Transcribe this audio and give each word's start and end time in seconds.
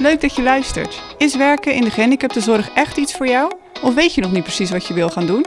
leuk 0.00 0.20
dat 0.20 0.36
je 0.36 0.42
luistert. 0.42 1.02
Is 1.18 1.36
werken 1.36 1.74
in 1.74 1.84
de 1.84 1.90
gehandicaptenzorg 1.90 2.70
echt 2.74 2.96
iets 2.96 3.14
voor 3.14 3.26
jou? 3.26 3.52
Of 3.82 3.94
weet 3.94 4.14
je 4.14 4.20
nog 4.20 4.32
niet 4.32 4.42
precies 4.42 4.70
wat 4.70 4.86
je 4.86 4.94
wil 4.94 5.08
gaan 5.08 5.26
doen? 5.26 5.46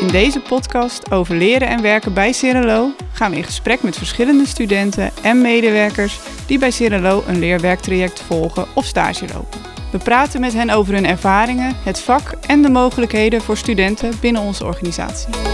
In 0.00 0.06
deze 0.06 0.40
podcast 0.40 1.10
over 1.10 1.36
leren 1.36 1.68
en 1.68 1.82
werken 1.82 2.14
bij 2.14 2.32
Cirelo 2.32 2.90
gaan 3.12 3.30
we 3.30 3.36
in 3.36 3.44
gesprek 3.44 3.82
met 3.82 3.96
verschillende 3.96 4.46
studenten 4.46 5.10
en 5.22 5.40
medewerkers 5.40 6.18
die 6.46 6.58
bij 6.58 6.70
Cirelo 6.70 7.24
een 7.26 7.38
leerwerktraject 7.38 8.20
volgen 8.20 8.66
of 8.74 8.84
stage 8.84 9.26
lopen. 9.34 9.60
We 9.92 9.98
praten 9.98 10.40
met 10.40 10.52
hen 10.52 10.70
over 10.70 10.94
hun 10.94 11.06
ervaringen, 11.06 11.76
het 11.84 12.00
vak 12.00 12.32
en 12.46 12.62
de 12.62 12.70
mogelijkheden 12.70 13.40
voor 13.40 13.56
studenten 13.56 14.12
binnen 14.20 14.42
onze 14.42 14.64
organisatie. 14.64 15.53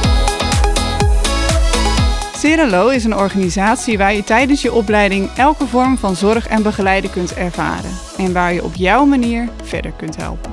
Cirelo 2.41 2.89
is 2.89 3.05
een 3.05 3.17
organisatie 3.17 3.99
waar 3.99 4.15
je 4.15 4.25
tijdens 4.25 4.63
je 4.63 4.73
opleiding 4.73 5.31
elke 5.37 5.67
vorm 5.67 5.99
van 5.99 6.17
zorg 6.17 6.47
en 6.47 6.63
begeleiden 6.63 7.11
kunt 7.11 7.35
ervaren 7.35 7.91
en 8.17 8.33
waar 8.33 8.53
je 8.53 8.65
op 8.65 8.75
jouw 8.75 9.05
manier 9.05 9.49
verder 9.63 9.93
kunt 9.93 10.17
helpen. 10.17 10.51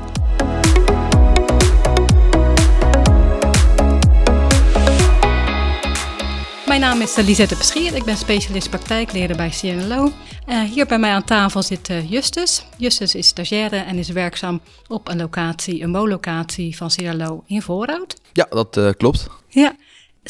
Mijn 6.66 6.80
naam 6.80 7.02
is 7.02 7.16
Lisette 7.16 7.56
Beschier. 7.58 7.96
Ik 7.96 8.04
ben 8.04 8.18
specialist 8.18 8.70
praktijkleraar 8.70 9.38
bij 9.38 9.50
CNLO. 9.50 10.12
Uh, 10.48 10.62
hier 10.62 10.86
bij 10.86 11.00
mij 11.00 11.12
aan 11.12 11.24
tafel 11.24 11.64
zit 11.64 11.90
uh, 11.90 12.12
Justus. 12.12 12.66
Justus 12.78 13.16
is 13.16 13.28
stagiaire 13.28 13.78
en 13.78 13.98
is 13.98 14.10
werkzaam 14.10 14.62
op 14.88 15.08
een 15.08 15.18
locatie, 15.18 15.84
een 15.84 15.92
woonlocatie 15.92 16.78
van 16.78 16.90
CNLO 16.90 17.44
in 17.48 17.62
Voorhout. 17.62 18.16
Ja, 18.34 18.46
dat 18.50 18.78
uh, 18.78 18.90
klopt. 18.98 19.28
Ja, 19.48 19.76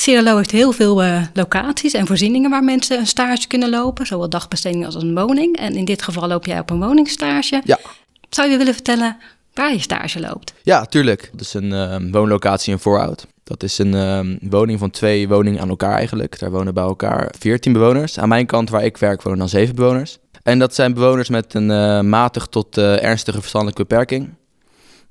CNLO 0.04 0.38
heeft 0.38 0.52
heel 0.52 0.72
veel 0.72 1.04
locaties 1.34 1.94
en 1.94 2.08
voorzieningen 2.08 2.50
waar 2.50 2.64
mensen 2.64 3.00
een 3.00 3.08
stage 3.08 3.48
kunnen 3.48 3.70
lopen. 3.70 4.06
Zowel 4.06 4.30
dagbesteding 4.30 4.86
als 4.86 4.96
een 4.96 5.16
woning. 5.16 5.58
En 5.58 5.76
in 5.76 5.86
dit 5.86 6.02
geval 6.02 6.28
loop 6.28 6.46
jij 6.46 6.60
op 6.60 6.70
een 6.70 6.80
woningstage. 6.80 7.62
Ja. 7.64 7.80
Zou 8.30 8.50
je 8.50 8.58
willen 8.58 8.74
vertellen 8.74 9.18
waar 9.54 9.74
je 9.74 9.80
stage 9.80 10.20
loopt? 10.20 10.54
Ja, 10.64 10.86
tuurlijk. 10.86 11.30
Het 11.32 11.42
is 11.42 11.54
een 11.54 12.12
woonlocatie 12.12 12.74
in 12.74 12.80
Voorhout. 12.80 13.28
Dat 13.48 13.64
is 13.64 13.78
een 13.78 13.94
um, 13.94 14.38
woning 14.42 14.80
van 14.80 14.90
twee 14.90 15.28
woningen 15.28 15.62
aan 15.62 15.70
elkaar 15.70 15.94
eigenlijk. 15.94 16.40
Daar 16.40 16.52
wonen 16.52 16.74
bij 16.74 16.84
elkaar 16.84 17.34
14 17.40 17.74
bewoners. 17.74 18.20
Aan 18.20 18.30
mijn 18.30 18.46
kant 18.46 18.70
waar 18.70 18.84
ik 18.84 18.98
werk 18.98 19.22
wonen 19.22 19.40
dan 19.40 19.50
7 19.50 19.76
bewoners. 19.76 20.18
En 20.44 20.60
dat 20.60 20.76
zijn 20.76 20.94
bewoners 20.94 21.30
met 21.30 21.54
een 21.54 21.70
uh, 21.70 22.02
matig 22.02 22.48
tot 22.48 22.78
ernstige 22.78 23.40
verstandelijke 23.40 23.82
beperking. 23.82 24.30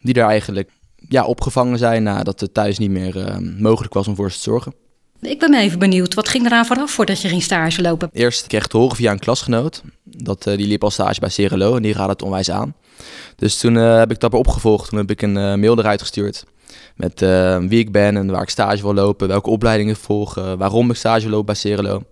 Die 0.01 0.15
daar 0.15 0.29
eigenlijk 0.29 0.71
ja, 1.09 1.25
opgevangen 1.25 1.79
zijn 1.79 2.03
nadat 2.03 2.41
het 2.41 2.55
thuis 2.55 2.79
niet 2.79 2.91
meer 2.91 3.17
uh, 3.17 3.37
mogelijk 3.59 3.95
was 3.95 4.09
om 4.09 4.15
voor 4.15 4.31
ze 4.31 4.37
te 4.37 4.43
zorgen. 4.43 4.75
Ik 5.21 5.39
ben 5.39 5.55
even 5.55 5.79
benieuwd, 5.79 6.15
wat 6.15 6.29
ging 6.29 6.47
eraan 6.47 6.67
vooraf 6.67 6.91
voordat 6.91 7.21
je 7.21 7.29
ging 7.29 7.43
stage 7.43 7.83
lopen? 7.83 8.11
Eerst 8.13 8.47
kreeg 8.47 8.65
ik 8.65 8.71
te 8.71 8.77
horen 8.77 8.97
via 8.97 9.13
een 9.13 9.19
klasgenoot. 9.19 9.83
Dat, 10.05 10.43
die 10.43 10.67
liep 10.67 10.83
al 10.83 10.91
stage 10.91 11.21
bij 11.21 11.29
Cerelo 11.29 11.77
en 11.77 11.83
die 11.83 11.93
raadde 11.93 12.13
het 12.13 12.23
onwijs 12.23 12.51
aan. 12.51 12.75
Dus 13.37 13.59
toen 13.59 13.75
heb 13.75 14.11
ik 14.11 14.21
dat 14.21 14.31
weer 14.31 14.41
opgevolgd. 14.41 14.89
Toen 14.89 14.99
heb 14.99 15.11
ik 15.11 15.23
een 15.23 15.33
mail 15.33 15.79
eruit 15.79 16.01
gestuurd 16.01 16.45
met 16.95 17.21
wie 17.69 17.79
ik 17.79 17.93
ben 17.93 18.17
en 18.17 18.31
waar 18.31 18.43
ik 18.43 18.49
stage 18.49 18.83
wil 18.83 18.95
lopen, 18.95 19.29
welke 19.29 19.51
opleidingen 19.51 19.95
ik 19.95 20.01
volg, 20.01 20.35
waarom 20.35 20.91
ik 20.91 20.97
stage 20.97 21.29
loop 21.29 21.47
bij 21.47 21.55
Cerelo. 21.55 22.03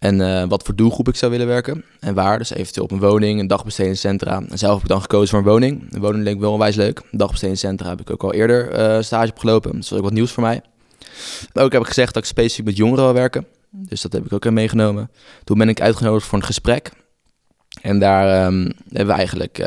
En 0.00 0.20
uh, 0.20 0.44
wat 0.48 0.62
voor 0.62 0.74
doelgroep 0.74 1.08
ik 1.08 1.16
zou 1.16 1.30
willen 1.30 1.46
werken 1.46 1.84
en 1.98 2.14
waar. 2.14 2.38
Dus 2.38 2.50
eventueel 2.50 2.84
op 2.84 2.90
een 2.90 3.00
woning, 3.00 3.40
een 3.40 3.46
dagbestedingscentra. 3.46 4.42
En 4.48 4.58
zelf 4.58 4.72
heb 4.74 4.82
ik 4.82 4.88
dan 4.88 5.00
gekozen 5.00 5.28
voor 5.28 5.38
een 5.38 5.44
woning. 5.44 5.92
Een 5.92 6.00
woning 6.00 6.24
leek 6.24 6.40
wel 6.40 6.52
onwijs 6.52 6.76
leuk. 6.76 7.02
Dagbestedingscentra 7.10 7.88
heb 7.88 8.00
ik 8.00 8.10
ook 8.10 8.22
al 8.22 8.32
eerder 8.32 9.04
stage 9.04 9.30
opgelopen. 9.30 9.70
Dus 9.70 9.80
dat 9.80 9.88
was 9.88 9.98
ook 9.98 10.04
wat 10.04 10.14
nieuws 10.14 10.32
voor 10.32 10.42
mij. 10.42 10.62
Ook 11.52 11.72
heb 11.72 11.80
ik 11.80 11.86
gezegd 11.86 12.14
dat 12.14 12.22
ik 12.22 12.28
specifiek 12.28 12.64
met 12.64 12.76
jongeren 12.76 13.04
wil 13.04 13.14
werken. 13.14 13.46
Dus 13.70 14.00
dat 14.00 14.12
heb 14.12 14.24
ik 14.24 14.32
ook 14.32 14.50
meegenomen. 14.50 15.10
Toen 15.44 15.58
ben 15.58 15.68
ik 15.68 15.80
uitgenodigd 15.80 16.26
voor 16.26 16.38
een 16.38 16.44
gesprek. 16.44 16.90
En 17.82 17.98
daar 17.98 18.46
um, 18.46 18.72
hebben 18.88 19.06
we 19.06 19.12
eigenlijk 19.12 19.58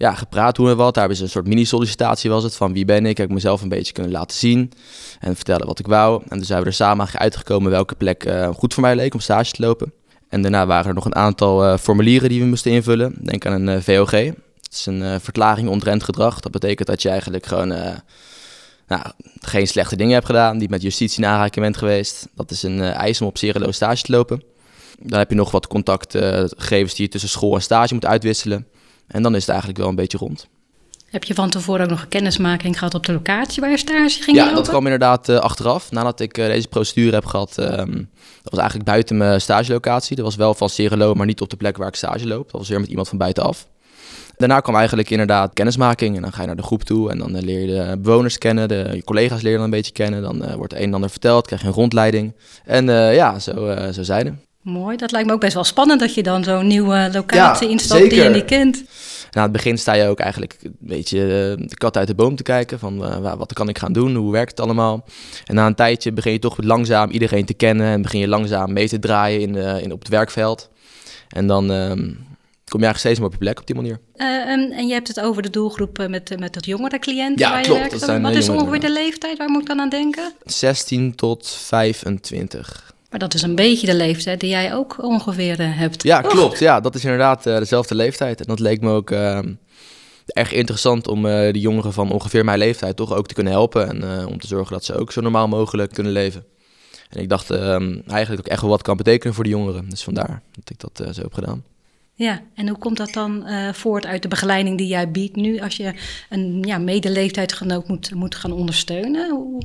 ja, 0.00 0.14
gepraat 0.14 0.56
hoe 0.56 0.70
en 0.70 0.76
wat. 0.76 0.94
Daar 0.94 1.06
hebben 1.06 1.22
een 1.22 1.30
soort 1.30 1.46
mini-sollicitatie 1.46 2.30
was 2.30 2.42
het, 2.42 2.56
van 2.56 2.72
wie 2.72 2.84
ben 2.84 3.06
ik. 3.06 3.16
Heb 3.16 3.26
ik 3.26 3.32
mezelf 3.32 3.62
een 3.62 3.68
beetje 3.68 3.92
kunnen 3.92 4.12
laten 4.12 4.36
zien 4.36 4.72
en 5.18 5.36
vertellen 5.36 5.66
wat 5.66 5.78
ik 5.78 5.86
wou. 5.86 6.22
En 6.28 6.38
dus 6.38 6.46
zijn 6.46 6.60
we 6.60 6.66
er 6.66 6.72
samen 6.72 7.08
uitgekomen 7.12 7.70
welke 7.70 7.94
plek 7.94 8.24
uh, 8.24 8.48
goed 8.48 8.74
voor 8.74 8.82
mij 8.82 8.96
leek 8.96 9.14
om 9.14 9.20
stage 9.20 9.52
te 9.52 9.62
lopen. 9.62 9.92
En 10.28 10.42
daarna 10.42 10.66
waren 10.66 10.88
er 10.88 10.94
nog 10.94 11.04
een 11.04 11.14
aantal 11.14 11.64
uh, 11.64 11.76
formulieren 11.76 12.28
die 12.28 12.40
we 12.40 12.46
moesten 12.46 12.70
invullen. 12.70 13.14
Denk 13.18 13.46
aan 13.46 13.52
een 13.66 13.76
uh, 13.76 13.82
VOG. 13.82 14.10
Het 14.10 14.72
is 14.72 14.86
een 14.86 15.20
verklaring 15.20 15.68
ontrent 15.68 16.02
gedrag. 16.02 16.40
Dat 16.40 16.52
betekent 16.52 16.88
dat 16.88 17.02
je 17.02 17.08
eigenlijk 17.08 17.46
gewoon 17.46 17.68
nou, 18.86 19.02
geen 19.40 19.66
slechte 19.66 19.96
dingen 19.96 20.12
hebt 20.12 20.26
gedaan, 20.26 20.58
die 20.58 20.68
met 20.68 20.82
justitie 20.82 21.22
in 21.22 21.28
aanraking 21.28 21.64
bent 21.64 21.76
geweest. 21.76 22.28
Dat 22.34 22.50
is 22.50 22.62
een 22.62 22.80
eis 22.80 23.20
om 23.20 23.26
op 23.26 23.38
zereloos 23.38 23.76
stage 23.76 24.02
te 24.02 24.12
lopen. 24.12 24.42
Dan 24.98 25.18
heb 25.18 25.30
je 25.30 25.36
nog 25.36 25.50
wat 25.50 25.66
contactgegevens 25.66 26.94
die 26.94 27.04
je 27.04 27.10
tussen 27.10 27.30
school 27.30 27.54
en 27.54 27.62
stage 27.62 27.94
moet 27.94 28.06
uitwisselen. 28.06 28.66
En 29.10 29.22
dan 29.22 29.34
is 29.34 29.40
het 29.40 29.48
eigenlijk 29.48 29.78
wel 29.78 29.88
een 29.88 29.94
beetje 29.94 30.18
rond. 30.18 30.48
Heb 31.10 31.24
je 31.24 31.34
van 31.34 31.50
tevoren 31.50 31.84
ook 31.84 31.90
nog 31.90 32.02
een 32.02 32.08
kennismaking 32.08 32.78
gehad 32.78 32.94
op 32.94 33.06
de 33.06 33.12
locatie 33.12 33.60
waar 33.60 33.70
je 33.70 33.76
stage 33.76 34.22
ging 34.22 34.36
Ja, 34.36 34.42
lopen? 34.42 34.56
dat 34.56 34.68
kwam 34.68 34.84
inderdaad 34.84 35.28
uh, 35.28 35.38
achteraf. 35.38 35.90
Nadat 35.90 36.20
ik 36.20 36.38
uh, 36.38 36.46
deze 36.46 36.68
procedure 36.68 37.14
heb 37.14 37.24
gehad, 37.24 37.56
um, 37.58 38.08
dat 38.42 38.52
was 38.52 38.58
eigenlijk 38.60 38.88
buiten 38.88 39.16
mijn 39.16 39.40
stagelocatie. 39.40 40.16
Dat 40.16 40.24
was 40.24 40.36
wel 40.36 40.54
van 40.54 40.68
Cerelo, 40.68 41.14
maar 41.14 41.26
niet 41.26 41.40
op 41.40 41.50
de 41.50 41.56
plek 41.56 41.76
waar 41.76 41.88
ik 41.88 41.94
stage 41.94 42.26
loop. 42.26 42.50
Dat 42.50 42.60
was 42.60 42.68
weer 42.68 42.80
met 42.80 42.88
iemand 42.88 43.08
van 43.08 43.18
buitenaf. 43.18 43.66
Daarna 44.36 44.60
kwam 44.60 44.76
eigenlijk 44.76 45.10
inderdaad 45.10 45.52
kennismaking. 45.52 46.16
En 46.16 46.22
dan 46.22 46.32
ga 46.32 46.40
je 46.40 46.46
naar 46.46 46.56
de 46.56 46.62
groep 46.62 46.82
toe 46.82 47.10
en 47.10 47.18
dan 47.18 47.36
uh, 47.36 47.42
leer 47.42 47.60
je 47.60 47.66
de 47.66 47.98
bewoners 47.98 48.38
kennen. 48.38 48.68
De, 48.68 48.90
je 48.94 49.04
collega's 49.04 49.42
leer 49.42 49.50
je 49.50 49.56
dan 49.56 49.64
een 49.64 49.70
beetje 49.70 49.92
kennen. 49.92 50.22
Dan 50.22 50.56
wordt 50.56 50.72
een 50.72 50.78
en 50.80 50.94
ander 50.94 51.10
verteld, 51.10 51.46
krijg 51.46 51.60
je 51.60 51.66
een 51.66 51.74
rondleiding. 51.74 52.34
En 52.64 52.86
ja, 53.14 53.38
zo, 53.38 53.52
zo 53.92 54.12
het. 54.12 54.49
Mooi, 54.62 54.96
dat 54.96 55.12
lijkt 55.12 55.26
me 55.26 55.32
ook 55.32 55.40
best 55.40 55.54
wel 55.54 55.64
spannend 55.64 56.00
dat 56.00 56.14
je 56.14 56.22
dan 56.22 56.44
zo'n 56.44 56.66
nieuwe 56.66 57.10
locatie 57.12 57.66
ja, 57.66 57.72
instapt 57.72 58.00
zeker. 58.00 58.16
die 58.16 58.22
je 58.22 58.34
niet 58.34 58.44
kent. 58.44 58.74
Nou, 58.76 58.86
aan 59.30 59.42
het 59.42 59.52
begin 59.52 59.78
sta 59.78 59.92
je 59.92 60.08
ook 60.08 60.18
eigenlijk 60.18 60.58
een 60.62 60.76
beetje 60.78 61.20
eh, 61.20 61.66
de 61.68 61.76
kat 61.76 61.96
uit 61.96 62.06
de 62.06 62.14
boom 62.14 62.36
te 62.36 62.42
kijken. 62.42 62.78
Van 62.78 63.04
uh, 63.04 63.34
wat 63.34 63.52
kan 63.52 63.68
ik 63.68 63.78
gaan 63.78 63.92
doen? 63.92 64.14
Hoe 64.14 64.32
werkt 64.32 64.50
het 64.50 64.60
allemaal? 64.60 65.04
En 65.44 65.54
na 65.54 65.66
een 65.66 65.74
tijdje 65.74 66.12
begin 66.12 66.32
je 66.32 66.38
toch 66.38 66.56
langzaam 66.62 67.10
iedereen 67.10 67.44
te 67.44 67.54
kennen. 67.54 67.86
En 67.86 68.02
begin 68.02 68.20
je 68.20 68.28
langzaam 68.28 68.72
mee 68.72 68.88
te 68.88 68.98
draaien 68.98 69.40
in, 69.40 69.54
uh, 69.54 69.82
in, 69.82 69.92
op 69.92 69.98
het 69.98 70.08
werkveld. 70.08 70.70
En 71.28 71.46
dan 71.46 71.70
um, 71.70 71.98
kom 72.68 72.80
je 72.80 72.86
eigenlijk 72.86 72.98
steeds 72.98 73.18
meer 73.18 73.26
op 73.26 73.32
je 73.32 73.38
plek 73.38 73.60
op 73.60 73.66
die 73.66 73.76
manier. 73.76 73.98
Um, 74.16 74.72
en 74.72 74.86
je 74.86 74.92
hebt 74.92 75.08
het 75.08 75.20
over 75.20 75.42
de 75.42 75.50
doelgroep 75.50 76.08
met, 76.08 76.38
met 76.38 76.54
dat 76.54 76.66
jongere 76.66 76.98
cliënten 76.98 77.46
ja, 77.46 77.50
waar 77.50 77.58
je 77.58 77.64
klopt, 77.64 77.80
werkt. 77.80 77.94
Dat 77.94 78.08
zijn 78.08 78.22
wat 78.22 78.34
is 78.34 78.48
ongeveer 78.48 78.80
de 78.80 78.92
leeftijd? 78.92 79.38
Waar 79.38 79.50
moet 79.50 79.60
ik 79.60 79.66
dan 79.66 79.80
aan 79.80 79.88
denken? 79.88 80.32
16 80.44 81.14
tot 81.14 81.48
25. 81.48 82.89
Maar 83.10 83.18
dat 83.18 83.34
is 83.34 83.42
een 83.42 83.54
beetje 83.54 83.86
de 83.86 83.94
leeftijd 83.94 84.40
die 84.40 84.50
jij 84.50 84.74
ook 84.74 85.02
ongeveer 85.02 85.60
uh, 85.60 85.78
hebt. 85.78 86.02
Ja, 86.02 86.20
klopt. 86.20 86.58
Ja, 86.58 86.80
dat 86.80 86.94
is 86.94 87.04
inderdaad 87.04 87.46
uh, 87.46 87.58
dezelfde 87.58 87.94
leeftijd. 87.94 88.40
En 88.40 88.46
dat 88.46 88.58
leek 88.58 88.80
me 88.80 88.90
ook 88.90 89.10
uh, 89.10 89.38
erg 90.26 90.52
interessant 90.52 91.08
om 91.08 91.22
de 91.22 91.60
jongeren 91.60 91.92
van 91.92 92.12
ongeveer 92.12 92.44
mijn 92.44 92.58
leeftijd 92.58 92.96
toch 92.96 93.14
ook 93.14 93.26
te 93.26 93.34
kunnen 93.34 93.52
helpen. 93.52 93.88
En 93.88 94.26
om 94.26 94.38
te 94.38 94.46
zorgen 94.46 94.72
dat 94.72 94.84
ze 94.84 94.94
ook 94.94 95.12
zo 95.12 95.20
normaal 95.20 95.48
mogelijk 95.48 95.92
kunnen 95.92 96.12
leven. 96.12 96.44
En 97.08 97.20
ik 97.20 97.28
dacht 97.28 97.50
eigenlijk 97.50 98.28
dat 98.28 98.38
ik 98.38 98.48
echt 98.48 98.60
wel 98.60 98.70
wat 98.70 98.82
kan 98.82 98.96
betekenen 98.96 99.34
voor 99.34 99.44
de 99.44 99.50
jongeren. 99.50 99.88
Dus 99.88 100.02
vandaar 100.02 100.42
dat 100.52 100.70
ik 100.70 100.78
dat 100.78 101.14
zo 101.14 101.22
heb 101.22 101.32
gedaan. 101.32 101.64
Ja, 102.20 102.40
en 102.54 102.68
hoe 102.68 102.78
komt 102.78 102.96
dat 102.96 103.12
dan 103.12 103.44
uh, 103.46 103.72
voort 103.72 104.06
uit 104.06 104.22
de 104.22 104.28
begeleiding 104.28 104.78
die 104.78 104.86
jij 104.86 105.10
biedt 105.10 105.36
nu 105.36 105.60
als 105.60 105.76
je 105.76 105.94
een 106.28 106.62
ja, 106.66 106.78
medeleeftijdsgenoot 106.78 107.88
moet, 107.88 108.14
moet 108.14 108.34
gaan 108.34 108.52
ondersteunen? 108.52 109.30
Hoe, 109.30 109.62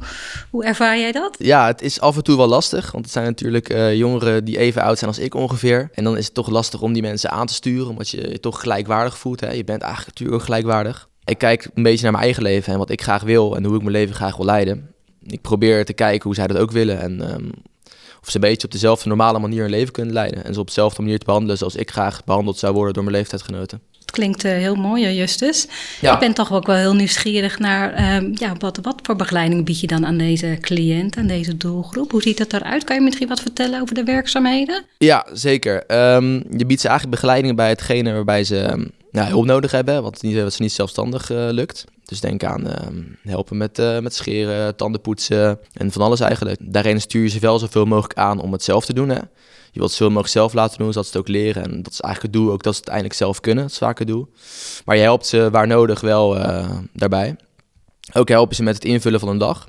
hoe 0.50 0.66
ervaar 0.66 1.00
jij 1.00 1.12
dat? 1.12 1.36
Ja, 1.40 1.68
het 1.68 1.82
is 1.82 2.00
af 2.00 2.16
en 2.16 2.24
toe 2.24 2.38
wel 2.38 2.48
lastig, 2.48 2.92
want 2.92 3.04
het 3.04 3.14
zijn 3.14 3.26
natuurlijk 3.26 3.74
uh, 3.74 3.96
jongeren 3.96 4.46
die 4.46 4.58
even 4.58 4.82
oud 4.82 4.98
zijn 4.98 5.10
als 5.10 5.20
ik 5.20 5.34
ongeveer. 5.34 5.90
En 5.94 6.04
dan 6.04 6.18
is 6.18 6.26
het 6.26 6.34
toch 6.34 6.50
lastig 6.50 6.82
om 6.82 6.94
die 6.94 7.02
mensen 7.02 7.32
aan 7.32 7.48
te 7.48 7.54
sturen, 7.54 7.90
omdat 7.90 8.10
je 8.10 8.30
je 8.30 8.40
toch 8.40 8.60
gelijkwaardig 8.60 9.18
voelt. 9.18 9.40
Hè? 9.40 9.52
Je 9.52 9.64
bent 9.64 9.82
eigenlijk 9.82 10.08
natuurlijk 10.08 10.40
ook 10.40 10.46
gelijkwaardig. 10.46 11.10
Ik 11.24 11.38
kijk 11.38 11.70
een 11.74 11.84
beetje 11.84 12.04
naar 12.04 12.12
mijn 12.12 12.24
eigen 12.24 12.44
leven 12.44 12.74
en 12.74 12.80
wat 12.80 12.90
ik 12.90 13.02
graag 13.02 13.24
wil 13.24 13.56
en 13.56 13.66
hoe 13.66 13.76
ik 13.76 13.82
mijn 13.82 13.96
leven 13.96 14.16
graag 14.16 14.36
wil 14.36 14.46
leiden. 14.46 14.90
Ik 15.26 15.42
probeer 15.42 15.86
te 15.86 15.94
kijken 15.94 16.24
hoe 16.24 16.36
zij 16.36 16.48
dat 16.48 16.58
ook 16.58 16.72
willen 16.72 17.00
en 17.00 17.34
um, 17.34 17.52
of 18.26 18.32
ze 18.32 18.36
een 18.38 18.50
beetje 18.50 18.66
op 18.68 18.72
dezelfde 18.72 19.08
normale 19.08 19.40
manier 19.40 19.62
hun 19.62 19.70
leven 19.70 19.94
kunnen 19.94 20.14
leiden. 20.14 20.46
En 20.46 20.54
ze 20.54 20.60
op 20.60 20.68
dezelfde 20.68 21.02
manier 21.02 21.20
te 21.20 21.26
behandelen 21.26 21.58
zoals 21.58 21.76
ik 21.76 21.92
graag 21.92 22.24
behandeld 22.24 22.58
zou 22.58 22.74
worden 22.74 22.94
door 22.94 23.04
mijn 23.04 23.16
leeftijdsgenoten. 23.16 23.82
Het 24.00 24.12
klinkt 24.12 24.46
uh, 24.46 24.52
heel 24.52 24.76
mooi, 24.76 25.16
Justus. 25.16 25.68
Ja. 26.02 26.14
Ik 26.14 26.20
ben 26.20 26.34
toch 26.34 26.54
ook 26.54 26.66
wel 26.66 26.76
heel 26.76 26.96
nieuwsgierig 26.96 27.60
naar 27.60 28.00
uh, 28.00 28.34
ja, 28.34 28.54
wat, 28.60 28.80
wat 28.82 29.00
voor 29.04 29.16
begeleiding 29.16 29.66
bied 29.66 29.80
je 29.80 29.88
dan 29.88 30.06
aan 30.06 30.18
deze 30.18 30.58
cliënt, 30.62 31.18
aan 31.18 31.28
deze 31.28 31.58
doelgroep? 31.58 32.12
Hoe 32.12 32.22
ziet 32.22 32.38
dat 32.38 32.54
eruit? 32.54 32.84
Kan 32.84 32.96
je 32.96 33.02
misschien 33.02 33.28
wat 33.28 33.40
vertellen 33.40 33.82
over 33.82 33.96
de 33.96 34.04
werkzaamheden? 34.04 34.84
Ja, 34.98 35.28
zeker. 35.34 35.84
Um, 36.16 36.44
je 36.58 36.66
biedt 36.66 36.82
ze 36.82 36.88
eigenlijk 36.88 37.22
begeleiding 37.22 37.56
bij 37.56 37.70
hetgene 37.70 38.14
waarbij 38.14 38.44
ze 38.44 38.72
um, 38.72 38.92
nou, 39.16 39.28
hulp 39.30 39.46
nodig 39.46 39.72
hebben, 39.72 40.04
wat, 40.04 40.22
niet, 40.22 40.42
wat 40.42 40.54
ze 40.54 40.62
niet 40.62 40.72
zelfstandig 40.72 41.32
uh, 41.32 41.48
lukt. 41.50 41.86
Dus 42.06 42.20
denk 42.20 42.44
aan 42.44 42.68
uh, 42.68 42.74
helpen 43.22 43.58
met, 43.58 43.80
uh, 43.80 44.00
met 44.00 44.14
scheren, 44.14 44.76
tanden 44.76 45.02
poetsen 45.02 45.60
en 45.74 45.92
van 45.92 46.02
alles 46.02 46.20
eigenlijk. 46.20 46.60
Daarin 46.62 47.02
stuur 47.02 47.24
je 47.24 47.30
ze 47.30 47.40
wel 47.40 47.60
zoveel 47.60 47.86
mogelijk 47.86 48.20
aan 48.20 48.40
om 48.40 48.52
het 48.52 48.64
zelf 48.64 48.86
te 48.86 48.94
doen. 48.94 49.10
Hè? 49.10 49.20
Je 49.72 49.80
wilt 49.80 49.92
zoveel 49.92 50.08
mogelijk 50.08 50.34
zelf 50.34 50.54
laten 50.54 50.78
doen, 50.78 50.94
zodat 50.94 51.06
ze 51.06 51.12
het 51.12 51.22
ook 51.22 51.28
leren. 51.28 51.64
En 51.64 51.82
dat 51.84 51.92
is 51.92 52.00
eigenlijk 52.00 52.34
het 52.34 52.44
doel, 52.44 52.54
ook 52.54 52.64
dat 52.64 52.74
ze 52.74 52.80
het 52.80 52.90
eindelijk 52.90 53.18
zelf 53.18 53.40
kunnen, 53.40 53.64
het 53.64 53.74
zwake 53.74 54.06
doel. 54.06 54.28
Maar 54.86 54.96
je 54.96 55.02
helpt 55.02 55.26
ze 55.26 55.50
waar 55.52 55.68
nodig 55.68 56.02
wel 56.02 56.38
uh, 56.38 56.70
daarbij. 56.94 57.36
Ook 58.14 58.30
helpen 58.30 58.56
ze 58.56 58.64
met 58.64 58.76
het 58.76 58.86
invullen 58.86 59.20
van 59.20 59.30
een 59.30 59.38
dag. 59.38 59.68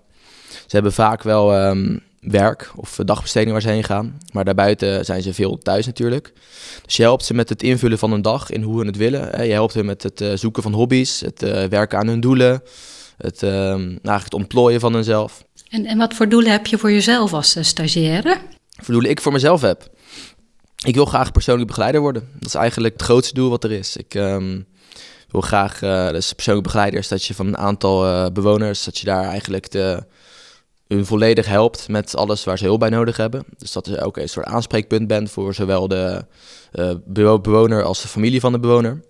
Ze 0.48 0.74
hebben 0.74 0.92
vaak 0.92 1.22
wel 1.22 1.66
um, 1.68 2.02
werk 2.30 2.72
of 2.76 2.98
dagbesteding 3.04 3.52
waar 3.52 3.62
ze 3.62 3.68
heen 3.68 3.84
gaan. 3.84 4.18
Maar 4.32 4.44
daarbuiten 4.44 5.04
zijn 5.04 5.22
ze 5.22 5.34
veel 5.34 5.58
thuis 5.58 5.86
natuurlijk. 5.86 6.32
Dus 6.84 6.96
je 6.96 7.02
helpt 7.02 7.24
ze 7.24 7.34
met 7.34 7.48
het 7.48 7.62
invullen 7.62 7.98
van 7.98 8.12
een 8.12 8.22
dag 8.22 8.50
in 8.50 8.62
hoe 8.62 8.76
hun 8.76 8.86
het 8.86 8.96
willen. 8.96 9.46
Je 9.46 9.52
helpt 9.52 9.74
hen 9.74 9.84
met 9.84 10.02
het 10.02 10.20
eh, 10.20 10.32
zoeken 10.34 10.62
van 10.62 10.72
hobby's, 10.72 11.20
het 11.20 11.42
eh, 11.42 11.64
werken 11.64 11.98
aan 11.98 12.06
hun 12.06 12.20
doelen, 12.20 12.62
het, 13.16 13.42
ehm, 13.42 13.80
eigenlijk 13.80 14.24
het 14.24 14.34
ontplooien 14.34 14.80
van 14.80 14.94
hunzelf. 14.94 15.44
En, 15.68 15.86
en 15.86 15.98
wat 15.98 16.14
voor 16.14 16.28
doelen 16.28 16.52
heb 16.52 16.66
je 16.66 16.78
voor 16.78 16.92
jezelf 16.92 17.32
als 17.32 17.56
stagiaire? 17.60 18.38
Voor 18.68 18.94
doelen 18.94 19.10
ik 19.10 19.20
voor 19.20 19.32
mezelf 19.32 19.60
heb? 19.60 19.90
Ik 20.84 20.94
wil 20.94 21.06
graag 21.06 21.32
persoonlijk 21.32 21.66
begeleider 21.66 22.00
worden. 22.00 22.28
Dat 22.34 22.48
is 22.48 22.54
eigenlijk 22.54 22.92
het 22.92 23.02
grootste 23.02 23.34
doel 23.34 23.50
wat 23.50 23.64
er 23.64 23.72
is. 23.72 23.96
Ik 23.96 24.14
ehm, 24.14 24.60
wil 25.30 25.40
graag, 25.40 25.82
uh, 25.82 26.10
dus 26.10 26.32
persoonlijk 26.32 26.66
begeleider 26.66 27.06
dat 27.08 27.24
je 27.24 27.34
van 27.34 27.46
een 27.46 27.58
aantal 27.58 28.32
bewoners, 28.32 28.84
dat 28.84 28.98
je 28.98 29.06
daar 29.06 29.24
eigenlijk 29.24 29.70
de 29.70 30.06
hun 30.88 31.06
volledig 31.06 31.46
helpt 31.46 31.88
met 31.88 32.16
alles 32.16 32.44
waar 32.44 32.58
ze 32.58 32.64
hulp 32.64 32.80
bij 32.80 32.88
nodig 32.88 33.16
hebben. 33.16 33.44
Dus 33.58 33.72
dat 33.72 33.86
je 33.86 34.00
ook 34.00 34.16
een 34.16 34.28
soort 34.28 34.46
aanspreekpunt 34.46 35.06
bent 35.06 35.30
voor 35.30 35.54
zowel 35.54 35.88
de 35.88 36.24
uh, 36.72 36.94
bewoner 37.42 37.82
als 37.82 38.02
de 38.02 38.08
familie 38.08 38.40
van 38.40 38.52
de 38.52 38.58
bewoner. 38.58 39.00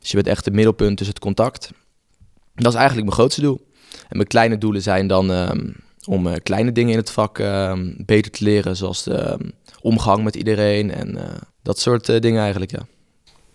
Dus 0.00 0.10
je 0.10 0.16
bent 0.16 0.28
echt 0.28 0.44
het 0.44 0.54
middelpunt 0.54 0.96
tussen 0.96 1.14
het 1.14 1.24
contact. 1.24 1.70
Dat 2.54 2.72
is 2.72 2.78
eigenlijk 2.78 3.06
mijn 3.06 3.18
grootste 3.18 3.40
doel. 3.40 3.66
En 3.92 4.16
mijn 4.16 4.28
kleine 4.28 4.58
doelen 4.58 4.82
zijn 4.82 5.06
dan 5.06 5.32
ehm, 5.32 5.68
om 6.06 6.26
uh, 6.26 6.32
kleine 6.42 6.72
dingen 6.72 6.92
in 6.92 6.98
het 6.98 7.10
vak 7.10 7.38
ehm, 7.38 7.92
beter 7.96 8.30
te 8.30 8.44
leren, 8.44 8.76
zoals 8.76 9.02
de 9.02 9.14
ehm, 9.14 9.48
omgang 9.80 10.24
met 10.24 10.36
iedereen 10.36 10.92
en 10.92 11.14
uh, 11.14 11.22
dat 11.62 11.78
soort 11.78 12.22
dingen 12.22 12.40
eigenlijk, 12.40 12.70
ja. 12.70 12.86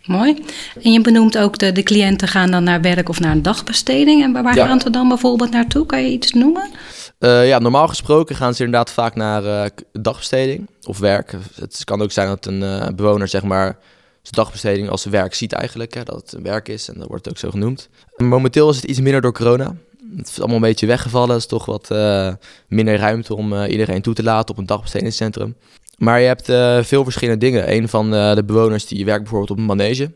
Mooi. 0.05 0.43
En 0.81 0.91
je 0.91 1.01
benoemt 1.01 1.37
ook 1.37 1.57
de, 1.57 1.71
de 1.71 1.83
cliënten 1.83 2.27
gaan 2.27 2.51
dan 2.51 2.63
naar 2.63 2.81
werk 2.81 3.09
of 3.09 3.19
naar 3.19 3.31
een 3.31 3.41
dagbesteding. 3.41 4.23
En 4.23 4.31
waar 4.31 4.55
ja. 4.55 4.67
gaan 4.67 4.81
ze 4.81 4.89
dan 4.89 5.07
bijvoorbeeld 5.07 5.51
naartoe? 5.51 5.85
Kan 5.85 6.03
je 6.03 6.11
iets 6.11 6.31
noemen? 6.31 6.69
Uh, 7.25 7.47
ja, 7.47 7.59
normaal 7.59 7.87
gesproken 7.87 8.35
gaan 8.35 8.53
ze 8.53 8.63
inderdaad 8.63 8.91
vaak 8.91 9.15
naar 9.15 9.43
uh, 9.43 9.65
dagbesteding 9.91 10.69
of 10.83 10.99
werk. 10.99 11.35
Het 11.55 11.83
kan 11.83 12.01
ook 12.01 12.11
zijn 12.11 12.27
dat 12.27 12.45
een 12.45 12.61
uh, 12.61 12.87
bewoner 12.95 13.27
zeg 13.27 13.43
maar 13.43 13.77
zijn 14.21 14.35
dagbesteding 14.35 14.89
als 14.89 15.05
werk 15.05 15.33
ziet 15.33 15.53
eigenlijk. 15.53 15.93
Hè, 15.93 16.03
dat 16.03 16.15
het 16.15 16.33
een 16.33 16.43
werk 16.43 16.67
is 16.67 16.89
en 16.89 16.99
dat 16.99 17.07
wordt 17.07 17.29
ook 17.29 17.37
zo 17.37 17.49
genoemd. 17.49 17.89
Momenteel 18.17 18.69
is 18.69 18.75
het 18.75 18.85
iets 18.85 18.99
minder 18.99 19.21
door 19.21 19.33
corona. 19.33 19.75
Het 20.15 20.27
is 20.27 20.37
allemaal 20.37 20.55
een 20.55 20.61
beetje 20.61 20.87
weggevallen. 20.87 21.29
Het 21.29 21.37
is 21.37 21.45
toch 21.45 21.65
wat 21.65 21.87
minder 22.67 22.97
ruimte 22.97 23.35
om 23.35 23.63
iedereen 23.63 24.01
toe 24.01 24.13
te 24.13 24.23
laten 24.23 24.49
op 24.49 24.57
een 24.57 24.65
dagbestedingscentrum. 24.65 25.55
Maar 25.97 26.19
je 26.19 26.27
hebt 26.27 26.45
veel 26.87 27.03
verschillende 27.03 27.45
dingen. 27.45 27.71
Een 27.73 27.89
van 27.89 28.11
de 28.11 28.43
bewoners 28.45 28.85
die 28.85 29.05
werkt 29.05 29.21
bijvoorbeeld 29.21 29.51
op 29.51 29.57
een 29.57 29.65
manege. 29.65 30.11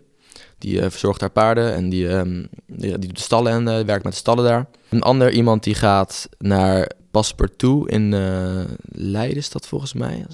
Die 0.58 0.82
verzorgt 0.82 1.22
haar 1.22 1.30
paarden 1.30 1.74
en 1.74 1.90
die, 1.90 2.08
um, 2.08 2.48
die, 2.68 2.90
die, 2.90 3.08
doet 3.08 3.16
de 3.16 3.22
stallen 3.22 3.68
en 3.68 3.86
werkt 3.86 4.04
met 4.04 4.14
de 4.14 4.20
stallen 4.20 4.44
daar. 4.44 4.66
Een 4.90 5.02
ander 5.02 5.32
iemand 5.32 5.64
die 5.64 5.76
gaat 5.76 6.30
naar 6.38 6.92
Passepartout 7.12 7.90
in 7.90 8.12
uh, 8.12 8.62
Leiden, 8.92 9.38
is 9.38 9.50
dat 9.50 9.68
volgens 9.68 9.94
mij. 9.94 10.26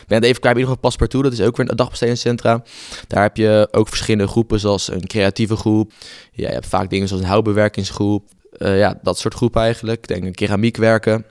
Ik 0.00 0.06
ben 0.06 0.16
het 0.16 0.26
even 0.26 0.40
kwijt, 0.40 0.54
in 0.54 0.60
ieder 0.60 0.74
geval 0.74 0.76
Passepartout, 0.76 1.22
dat 1.22 1.32
is 1.32 1.40
ook 1.40 1.56
weer 1.56 1.70
een 1.70 1.76
dagbestedingscentra. 1.76 2.62
Daar 3.06 3.22
heb 3.22 3.36
je 3.36 3.68
ook 3.70 3.88
verschillende 3.88 4.26
groepen, 4.26 4.60
zoals 4.60 4.90
een 4.90 5.06
creatieve 5.06 5.56
groep. 5.56 5.92
Ja, 6.32 6.48
je 6.48 6.54
hebt 6.54 6.66
vaak 6.66 6.90
dingen 6.90 7.08
zoals 7.08 7.22
een 7.22 7.28
houtbewerkingsgroep. 7.28 8.28
Uh, 8.58 8.78
ja, 8.78 8.98
dat 9.02 9.18
soort 9.18 9.34
groepen 9.34 9.62
eigenlijk. 9.62 9.98
Ik 9.98 10.08
denk 10.08 10.24
een 10.24 10.34
keramiek 10.34 10.76
werken. 10.76 11.24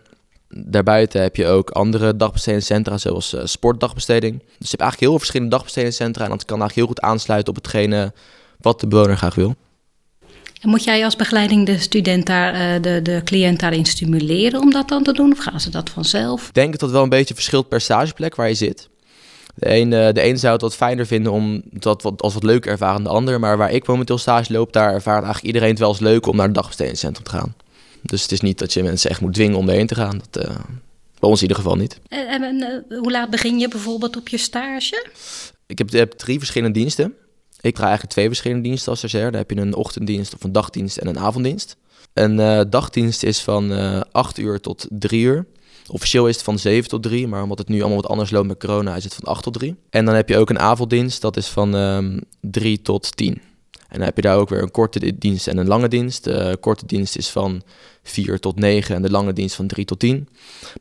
Daarbuiten 0.50 1.22
heb 1.22 1.36
je 1.36 1.48
ook 1.48 1.70
andere 1.70 2.16
dagbestedingscentra, 2.16 2.98
zoals 2.98 3.34
uh, 3.34 3.42
sportdagbesteding. 3.44 4.40
Dus 4.40 4.48
je 4.48 4.78
hebt 4.78 4.82
eigenlijk 4.82 5.00
heel 5.00 5.10
veel 5.10 5.20
verschillende 5.20 5.56
dagbestedingscentra. 5.56 6.24
En 6.24 6.30
dat 6.30 6.46
kan 6.46 6.60
eigenlijk 6.60 6.88
heel 6.88 6.96
goed 6.96 7.12
aansluiten 7.12 7.50
op 7.56 7.64
hetgene 7.64 8.14
wat 8.60 8.80
de 8.80 8.88
bewoner 8.88 9.18
graag 9.18 9.36
wil. 9.36 9.56
En 10.66 10.72
moet 10.72 10.84
jij 10.84 11.04
als 11.04 11.16
begeleiding 11.16 11.66
de 11.66 11.80
student 11.80 12.26
daar, 12.26 12.54
uh, 12.54 12.82
de, 12.82 13.02
de 13.02 13.22
cliënt 13.24 13.60
daarin 13.60 13.86
stimuleren 13.86 14.62
om 14.62 14.72
dat 14.72 14.88
dan 14.88 15.04
te 15.04 15.14
doen? 15.14 15.32
Of 15.32 15.38
gaan 15.38 15.60
ze 15.60 15.70
dat 15.70 15.90
vanzelf? 15.90 16.48
Ik 16.48 16.54
denk 16.54 16.72
dat 16.72 16.80
dat 16.80 16.92
wel 16.92 17.04
een 17.04 17.10
beetje 17.10 17.34
verschilt 17.34 17.68
per 17.68 17.82
stageplek 17.82 18.36
waar 18.36 18.48
je 18.48 18.54
zit. 18.54 18.90
De 19.56 19.76
een, 19.76 19.92
uh, 19.92 20.10
de 20.12 20.26
een 20.26 20.38
zou 20.38 20.54
het 20.54 20.62
wat 20.62 20.76
fijner 20.76 21.06
vinden 21.06 21.32
om 21.32 21.62
dat 21.72 22.02
wat, 22.02 22.22
als 22.22 22.34
wat 22.34 22.44
leuker 22.44 22.72
ervaren 22.72 23.04
dan 23.04 23.04
de 23.04 23.18
ander. 23.18 23.40
Maar 23.40 23.58
waar 23.58 23.72
ik 23.72 23.88
momenteel 23.88 24.18
stage 24.18 24.54
loop, 24.54 24.74
daar 24.74 24.94
ervaart 24.94 25.24
eigenlijk 25.24 25.46
iedereen 25.46 25.70
het 25.70 25.80
wel 25.80 25.90
eens 25.90 26.00
leuk 26.00 26.26
om 26.26 26.36
naar 26.36 26.46
het 26.46 26.56
dagbestedingscentrum 26.56 27.26
te 27.26 27.32
gaan. 27.32 27.56
Dus 28.02 28.22
het 28.22 28.32
is 28.32 28.42
niet 28.42 28.60
dat 28.60 28.74
je 28.74 28.84
mensen 28.84 29.10
echt 29.10 29.22
moet 29.22 29.34
dwingen 29.34 29.58
om 29.58 29.70
erheen 29.70 29.88
te 29.88 29.96
gaan. 29.96 30.22
Dat, 30.30 30.46
uh, 30.46 30.56
bij 31.20 31.30
ons 31.30 31.42
in 31.42 31.48
ieder 31.48 31.64
geval 31.64 31.78
niet. 31.78 32.00
En, 32.08 32.44
en 32.44 32.86
hoe 32.90 33.12
laat 33.12 33.30
begin 33.30 33.60
je 33.60 33.68
bijvoorbeeld 33.68 34.18
op 34.18 34.28
je 34.28 34.38
stage? 34.38 35.06
Ik 35.68 35.78
heb, 35.78 35.92
heb 35.92 36.12
drie 36.12 36.38
verschillende 36.38 36.80
diensten. 36.80 37.14
Ik 37.62 37.74
draai 37.74 37.88
eigenlijk 37.88 38.12
twee 38.14 38.28
verschillende 38.28 38.64
diensten 38.64 38.90
als 38.90 39.00
stagiair. 39.00 39.32
Daar 39.32 39.40
heb 39.40 39.52
je 39.52 39.58
een 39.58 39.76
ochtenddienst 39.76 40.34
of 40.36 40.44
een 40.44 40.52
dagdienst 40.52 40.98
en 40.98 41.08
een 41.08 41.20
avonddienst. 41.20 41.78
Een 42.14 42.40
uh, 42.40 42.62
dagdienst 42.70 43.24
is 43.24 43.42
van 43.42 43.72
uh, 43.72 43.96
eh, 43.96 44.02
8 44.12 44.38
uur 44.38 44.60
tot 44.60 44.88
3 44.90 45.22
uur. 45.22 45.46
Officieel 45.88 46.28
is 46.28 46.36
het 46.36 46.44
van 46.44 46.60
7 46.60 46.90
tot 46.90 47.04
3, 47.04 47.28
maar 47.28 47.44
omdat 47.44 47.58
het 47.58 47.68
nu 47.68 47.80
allemaal 47.80 48.02
wat 48.02 48.10
anders 48.10 48.32
loopt 48.32 48.48
met 48.48 48.60
corona, 48.60 48.96
is 48.96 49.04
het 49.04 49.14
van 49.14 49.24
8 49.24 49.44
tot 49.44 49.54
3. 49.54 49.76
En 49.90 50.06
dan 50.06 50.16
heb 50.16 50.30
je 50.30 50.38
ook 50.38 50.50
een 50.50 50.60
avonddienst, 50.60 51.22
dat 51.22 51.38
is 51.38 51.48
van 51.48 51.74
um, 51.74 52.22
3 52.42 52.82
tot 52.82 53.16
10. 53.18 53.42
En 53.88 54.02
dan 54.02 54.10
heb 54.10 54.16
je 54.16 54.22
daar 54.22 54.38
ook 54.38 54.50
weer 54.50 54.62
een 54.62 54.72
korte 54.72 55.18
dienst 55.18 55.48
en 55.48 55.58
een 55.58 55.68
lange 55.68 55.88
dienst. 55.88 56.24
De 56.24 56.58
korte 56.60 56.86
dienst 56.86 57.18
is 57.18 57.30
van 57.30 57.62
4 58.04 58.40
tot 58.40 58.60
9 58.60 58.96
en 58.96 59.02
de 59.02 59.10
lange 59.10 59.34
dienst 59.34 59.56
van 59.56 59.68
3 59.68 59.86
tot 59.86 60.00
10. 60.00 60.28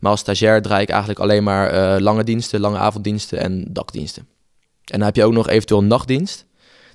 Maar 0.01 0.11
als 0.11 0.21
stagiair 0.21 0.63
draai 0.63 0.83
ik 0.83 0.89
eigenlijk 0.89 1.21
alleen 1.21 1.43
maar 1.43 1.75
uh, 1.75 2.01
lange 2.01 2.25
diensten, 2.25 2.61
lange 2.61 2.79
avonddiensten 2.79 3.39
en 3.39 3.65
dagdiensten. 3.69 4.27
En 4.85 4.99
dan 4.99 5.03
heb 5.03 5.17
je 5.17 5.25
ook 5.25 5.33
nog 5.33 5.49
eventueel 5.49 5.81
een 5.81 5.87
nachtdienst. 5.87 6.45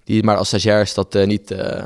Die, 0.09 0.23
maar 0.23 0.37
als 0.37 0.47
stagiair 0.47 0.81
is 0.81 0.93
dat 0.93 1.15
uh, 1.15 1.25
niet 1.25 1.51
uh, 1.51 1.83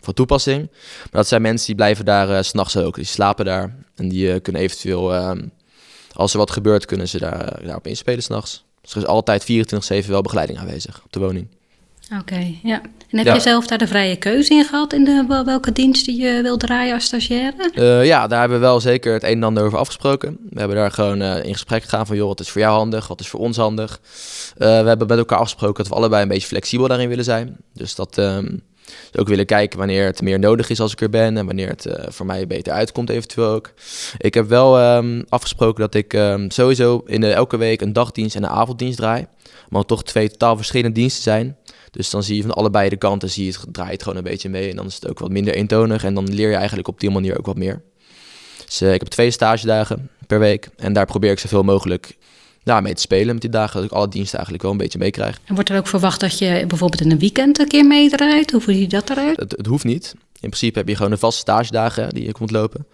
van 0.00 0.14
toepassing. 0.14 0.68
Maar 0.98 1.08
dat 1.10 1.28
zijn 1.28 1.42
mensen 1.42 1.66
die 1.66 1.74
blijven 1.74 2.04
daar 2.04 2.30
uh, 2.30 2.42
s'nachts 2.42 2.76
ook. 2.76 2.94
Die 2.94 3.04
slapen 3.04 3.44
daar 3.44 3.74
en 3.94 4.08
die 4.08 4.40
kunnen 4.40 4.62
eventueel, 4.62 5.14
ehm, 5.14 5.46
als 6.12 6.32
er 6.32 6.38
wat 6.38 6.50
gebeurt, 6.50 6.84
kunnen 6.84 7.08
ze 7.08 7.18
daar, 7.18 7.60
daarop 7.64 7.86
inspelen 7.86 8.22
s'nachts. 8.22 8.64
Dus 8.80 8.90
er 8.90 8.96
is 8.96 9.06
altijd 9.06 9.42
24-7 10.04 10.08
wel 10.08 10.22
begeleiding 10.22 10.58
aanwezig 10.58 11.00
op 11.04 11.12
de 11.12 11.20
woning. 11.20 11.48
Oké, 12.20 12.54
ja. 12.62 12.80
En 13.10 13.18
heb 13.18 13.34
je 13.34 13.40
zelf 13.40 13.66
daar 13.66 13.78
de 13.78 13.86
vrije 13.86 14.16
keuze 14.16 14.54
in 14.54 14.64
gehad 14.64 14.92
in 14.92 15.04
de, 15.04 15.42
welke 15.44 15.72
dienst 15.72 16.04
die 16.04 16.20
je 16.20 16.42
wil 16.42 16.56
draaien 16.56 16.94
als 16.94 17.04
stagiaire? 17.04 17.70
Uh, 17.74 18.06
ja, 18.06 18.26
daar 18.26 18.40
hebben 18.40 18.58
we 18.58 18.64
wel 18.64 18.80
zeker 18.80 19.12
het 19.12 19.22
een 19.22 19.28
en 19.28 19.42
ander 19.42 19.64
over 19.64 19.78
afgesproken. 19.78 20.38
We 20.50 20.58
hebben 20.58 20.76
daar 20.76 20.90
gewoon 20.90 21.22
uh, 21.22 21.44
in 21.44 21.52
gesprek 21.52 21.82
gegaan 21.82 22.06
van, 22.06 22.16
joh, 22.16 22.26
wat 22.26 22.40
is 22.40 22.50
voor 22.50 22.60
jou 22.60 22.76
handig, 22.76 23.08
wat 23.08 23.20
is 23.20 23.28
voor 23.28 23.40
ons 23.40 23.56
handig. 23.56 24.00
Uh, 24.02 24.56
we 24.56 24.88
hebben 24.88 25.06
met 25.06 25.18
elkaar 25.18 25.38
afgesproken 25.38 25.76
dat 25.76 25.88
we 25.88 25.98
allebei 25.98 26.22
een 26.22 26.28
beetje 26.28 26.46
flexibel 26.46 26.88
daarin 26.88 27.08
willen 27.08 27.24
zijn. 27.24 27.56
Dus 27.74 27.94
dat 27.94 28.18
um, 28.18 28.62
ook 29.16 29.28
willen 29.28 29.46
kijken 29.46 29.78
wanneer 29.78 30.04
het 30.04 30.22
meer 30.22 30.38
nodig 30.38 30.70
is 30.70 30.80
als 30.80 30.92
ik 30.92 31.00
er 31.00 31.10
ben 31.10 31.36
en 31.36 31.46
wanneer 31.46 31.68
het 31.68 31.86
voor 32.08 32.26
mij 32.26 32.46
beter 32.46 32.72
uitkomt 32.72 33.10
eventueel 33.10 33.48
ook. 33.48 33.72
Ik 34.18 34.34
heb 34.34 34.48
wel 34.48 34.96
um, 34.96 35.24
afgesproken 35.28 35.80
dat 35.80 35.94
ik 35.94 36.12
um, 36.12 36.50
sowieso 36.50 37.02
in 37.06 37.20
de, 37.20 37.32
elke 37.32 37.56
week 37.56 37.80
een 37.80 37.92
dagdienst 37.92 38.36
en 38.36 38.42
een 38.42 38.50
avonddienst 38.50 38.98
draai. 38.98 39.26
Maar 39.68 39.84
toch 39.84 40.04
twee 40.04 40.30
totaal 40.30 40.56
verschillende 40.56 40.94
diensten 40.94 41.22
zijn. 41.22 41.56
Dus 41.90 42.10
dan 42.10 42.22
zie 42.22 42.36
je 42.36 42.42
van 42.42 42.50
allebei 42.50 42.88
de 42.88 42.96
kanten, 42.96 43.30
zie 43.30 43.44
je 43.44 43.52
het 43.60 43.74
draait 43.74 44.02
gewoon 44.02 44.18
een 44.18 44.24
beetje 44.24 44.48
mee. 44.48 44.70
En 44.70 44.76
dan 44.76 44.86
is 44.86 44.94
het 44.94 45.08
ook 45.08 45.18
wat 45.18 45.30
minder 45.30 45.54
eentonig. 45.54 46.04
En 46.04 46.14
dan 46.14 46.34
leer 46.34 46.50
je 46.50 46.56
eigenlijk 46.56 46.88
op 46.88 47.00
die 47.00 47.10
manier 47.10 47.38
ook 47.38 47.46
wat 47.46 47.56
meer. 47.56 47.82
Dus 48.64 48.82
uh, 48.82 48.92
ik 48.92 49.00
heb 49.00 49.08
twee 49.08 49.30
stagedagen 49.30 50.10
per 50.26 50.38
week. 50.38 50.68
En 50.76 50.92
daar 50.92 51.06
probeer 51.06 51.30
ik 51.30 51.38
zoveel 51.38 51.62
mogelijk 51.62 52.16
ja, 52.68 52.80
mee 52.80 52.94
te 52.94 53.00
spelen 53.00 53.32
met 53.32 53.40
die 53.40 53.50
dagen. 53.50 53.74
Dat 53.74 53.90
ik 53.90 53.96
alle 53.96 54.08
diensten 54.08 54.34
eigenlijk 54.34 54.62
wel 54.62 54.72
een 54.72 54.78
beetje 54.78 54.98
meekrijg. 54.98 55.40
En 55.44 55.54
wordt 55.54 55.70
er 55.70 55.76
ook 55.76 55.86
verwacht 55.86 56.20
dat 56.20 56.38
je 56.38 56.64
bijvoorbeeld 56.66 57.00
in 57.00 57.10
een 57.10 57.18
weekend 57.18 57.58
een 57.58 57.68
keer 57.68 57.86
meedraait? 57.86 58.50
Hoe 58.50 58.62
ziet 58.62 58.90
dat 58.90 59.10
eruit? 59.10 59.36
Het, 59.36 59.54
het 59.56 59.66
hoeft 59.66 59.84
niet. 59.84 60.14
In 60.40 60.48
principe 60.48 60.78
heb 60.78 60.88
je 60.88 60.96
gewoon 60.96 61.12
een 61.12 61.18
vaste 61.18 61.40
stagedagen 61.40 62.08
die 62.08 62.24
je 62.24 62.34
moet 62.38 62.50
lopen. 62.50 62.86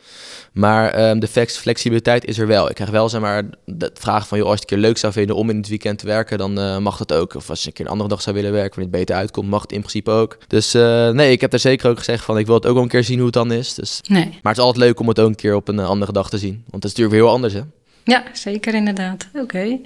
Maar 0.53 1.11
um, 1.11 1.21
de 1.21 1.27
flexibiliteit 1.47 2.25
is 2.25 2.39
er 2.39 2.47
wel. 2.47 2.69
Ik 2.69 2.75
krijg 2.75 2.91
wel 2.91 3.09
zeg 3.09 3.21
maar, 3.21 3.43
de 3.65 3.91
vraag 3.95 4.29
van, 4.29 4.39
joh, 4.39 4.47
als 4.47 4.57
je 4.57 4.63
het 4.63 4.71
een 4.71 4.79
keer 4.79 4.87
leuk 4.87 4.99
zou 4.99 5.13
vinden 5.13 5.37
om 5.37 5.51
in 5.51 5.57
het 5.57 5.69
weekend 5.69 5.99
te 5.99 6.07
werken, 6.07 6.39
dan 6.39 6.59
uh, 6.59 6.79
mag 6.79 6.97
dat 6.97 7.13
ook. 7.13 7.35
Of 7.35 7.51
als 7.51 7.61
je 7.61 7.67
een 7.67 7.73
keer 7.73 7.85
een 7.85 7.91
andere 7.91 8.09
dag 8.09 8.23
zou 8.23 8.37
willen 8.37 8.53
werken, 8.53 8.75
wanneer 8.75 8.93
het 8.93 9.01
beter 9.01 9.17
uitkomt, 9.17 9.49
mag 9.49 9.63
het 9.63 9.73
in 9.73 9.79
principe 9.79 10.11
ook. 10.11 10.39
Dus 10.47 10.75
uh, 10.75 11.11
nee, 11.11 11.33
ik 11.33 11.41
heb 11.41 11.51
daar 11.51 11.61
zeker 11.61 11.91
ook 11.91 11.99
gezegd 11.99 12.25
van, 12.25 12.39
ik 12.39 12.47
wil 12.47 12.55
het 12.55 12.67
ook 12.67 12.75
wel 12.75 12.83
een 12.83 12.89
keer 12.89 13.05
zien 13.05 13.17
hoe 13.17 13.27
het 13.27 13.35
dan 13.35 13.53
is. 13.53 13.75
Dus, 13.75 14.01
nee. 14.09 14.25
Maar 14.25 14.53
het 14.53 14.57
is 14.57 14.65
altijd 14.65 14.85
leuk 14.85 15.01
om 15.01 15.09
het 15.09 15.21
ook 15.21 15.29
een 15.29 15.35
keer 15.35 15.55
op 15.55 15.69
een 15.69 15.79
uh, 15.79 15.89
andere 15.89 16.13
dag 16.13 16.31
te 16.31 16.39
zien. 16.39 16.65
Want 16.71 16.83
het 16.83 16.85
is 16.85 16.91
natuurlijk 16.91 17.17
weer 17.17 17.25
heel 17.25 17.35
anders, 17.35 17.53
hè. 17.53 17.63
Ja, 18.05 18.25
zeker 18.33 18.75
inderdaad. 18.75 19.29
Oké. 19.35 19.79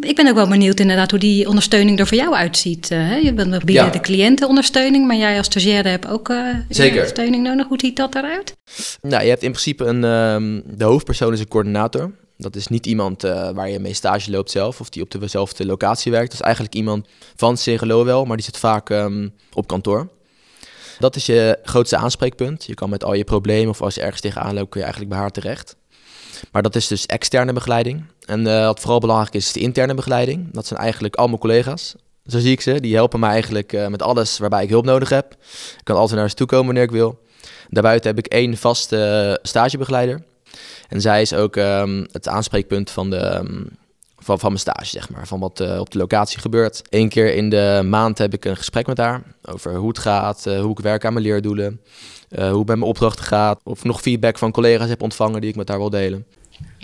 Ik 0.00 0.16
ben 0.16 0.28
ook 0.28 0.34
wel 0.34 0.48
benieuwd 0.48 0.80
inderdaad 0.80 1.10
hoe 1.10 1.20
die 1.20 1.48
ondersteuning 1.48 1.98
er 1.98 2.06
voor 2.06 2.16
jou 2.16 2.34
uitziet. 2.34 2.90
Uh, 2.90 3.22
je 3.22 3.32
bent 3.32 3.64
bieden 3.64 3.84
ja. 3.84 3.90
de 3.90 4.00
cliëntenondersteuning, 4.00 5.06
maar 5.06 5.16
jij 5.16 5.36
als 5.36 5.46
stagiaire 5.46 5.88
hebt 5.88 6.06
ook 6.06 6.28
uh, 6.28 6.54
ondersteuning 6.68 7.42
nodig. 7.42 7.66
Hoe 7.68 7.78
ziet 7.80 7.96
dat 7.96 8.14
eruit? 8.14 8.56
Nou, 9.02 9.22
je 9.22 9.28
hebt 9.28 9.42
in 9.42 9.50
principe 9.50 9.84
een, 9.84 10.04
um, 10.04 10.62
de 10.66 10.84
hoofdpersoon 10.84 11.32
is 11.32 11.40
een 11.40 11.48
coördinator. 11.48 12.12
Dat 12.36 12.56
is 12.56 12.66
niet 12.66 12.86
iemand 12.86 13.24
uh, 13.24 13.50
waar 13.50 13.70
je 13.70 13.78
mee 13.78 13.94
stage 13.94 14.30
loopt 14.30 14.50
zelf 14.50 14.80
of 14.80 14.88
die 14.88 15.02
op 15.02 15.10
dezelfde 15.10 15.66
locatie 15.66 16.12
werkt. 16.12 16.30
Dat 16.30 16.40
is 16.40 16.46
eigenlijk 16.46 16.74
iemand 16.74 17.06
van 17.36 17.54
CGLO 17.54 18.04
wel, 18.04 18.24
maar 18.24 18.36
die 18.36 18.44
zit 18.44 18.58
vaak 18.58 18.88
um, 18.88 19.32
op 19.52 19.66
kantoor. 19.66 20.08
Dat 20.98 21.16
is 21.16 21.26
je 21.26 21.58
grootste 21.62 21.96
aanspreekpunt. 21.96 22.64
Je 22.64 22.74
kan 22.74 22.90
met 22.90 23.04
al 23.04 23.14
je 23.14 23.24
problemen 23.24 23.68
of 23.68 23.82
als 23.82 23.94
je 23.94 24.00
ergens 24.00 24.20
tegenaan 24.20 24.54
loopt, 24.54 24.70
kun 24.70 24.80
je 24.80 24.86
eigenlijk 24.86 25.14
bij 25.14 25.22
haar 25.22 25.30
terecht. 25.30 25.76
Maar 26.52 26.62
dat 26.62 26.76
is 26.76 26.86
dus 26.86 27.06
externe 27.06 27.52
begeleiding. 27.52 28.04
En 28.24 28.46
uh, 28.46 28.64
wat 28.64 28.80
vooral 28.80 29.00
belangrijk 29.00 29.34
is, 29.34 29.46
is 29.46 29.52
de 29.52 29.60
interne 29.60 29.94
begeleiding. 29.94 30.52
Dat 30.52 30.66
zijn 30.66 30.80
eigenlijk 30.80 31.16
al 31.16 31.26
mijn 31.26 31.38
collega's. 31.38 31.94
Zo 32.26 32.38
zie 32.38 32.52
ik 32.52 32.60
ze. 32.60 32.80
Die 32.80 32.94
helpen 32.94 33.20
mij 33.20 33.30
eigenlijk 33.30 33.72
uh, 33.72 33.86
met 33.86 34.02
alles 34.02 34.38
waarbij 34.38 34.62
ik 34.62 34.70
hulp 34.70 34.84
nodig 34.84 35.08
heb. 35.08 35.32
Ik 35.78 35.84
kan 35.84 35.96
altijd 35.96 36.18
naar 36.18 36.28
ze 36.28 36.34
toe 36.34 36.46
komen 36.46 36.66
wanneer 36.66 36.82
ik 36.82 36.90
wil. 36.90 37.18
Daarbuiten 37.68 38.10
heb 38.10 38.18
ik 38.18 38.32
één 38.32 38.56
vaste 38.56 39.38
stagebegeleider. 39.42 40.22
En 40.88 41.00
zij 41.00 41.22
is 41.22 41.34
ook 41.34 41.56
ehm, 41.56 42.04
het 42.12 42.28
aanspreekpunt 42.28 42.90
van, 42.90 43.10
de, 43.10 43.16
ehm, 43.16 43.62
van, 44.28 44.38
van 44.38 44.48
mijn 44.48 44.60
stage, 44.60 44.86
zeg 44.86 45.10
maar. 45.10 45.26
Van 45.26 45.40
wat 45.40 45.78
op 45.78 45.90
de 45.90 45.98
locatie 45.98 46.38
gebeurt. 46.38 46.82
Eén 46.88 47.08
keer 47.08 47.34
in 47.34 47.50
de 47.50 47.82
maand 47.84 48.18
heb 48.18 48.32
ik 48.32 48.44
een 48.44 48.56
gesprek 48.56 48.86
met 48.86 48.98
haar 48.98 49.22
over 49.42 49.74
hoe 49.74 49.88
het 49.88 49.98
gaat, 49.98 50.44
hoe 50.44 50.70
ik 50.70 50.78
werk 50.80 51.04
aan 51.04 51.12
mijn 51.12 51.24
leerdoelen. 51.24 51.80
hoe 52.28 52.42
het 52.42 52.56
met 52.56 52.66
mijn 52.66 52.82
opdrachten 52.82 53.24
gaat. 53.24 53.60
Of 53.64 53.84
nog 53.84 54.00
feedback 54.00 54.38
van 54.38 54.52
collega's 54.52 54.88
heb 54.88 55.02
ontvangen 55.02 55.40
die 55.40 55.50
ik 55.50 55.56
met 55.56 55.68
haar 55.68 55.78
wil 55.78 55.90
delen. 55.90 56.26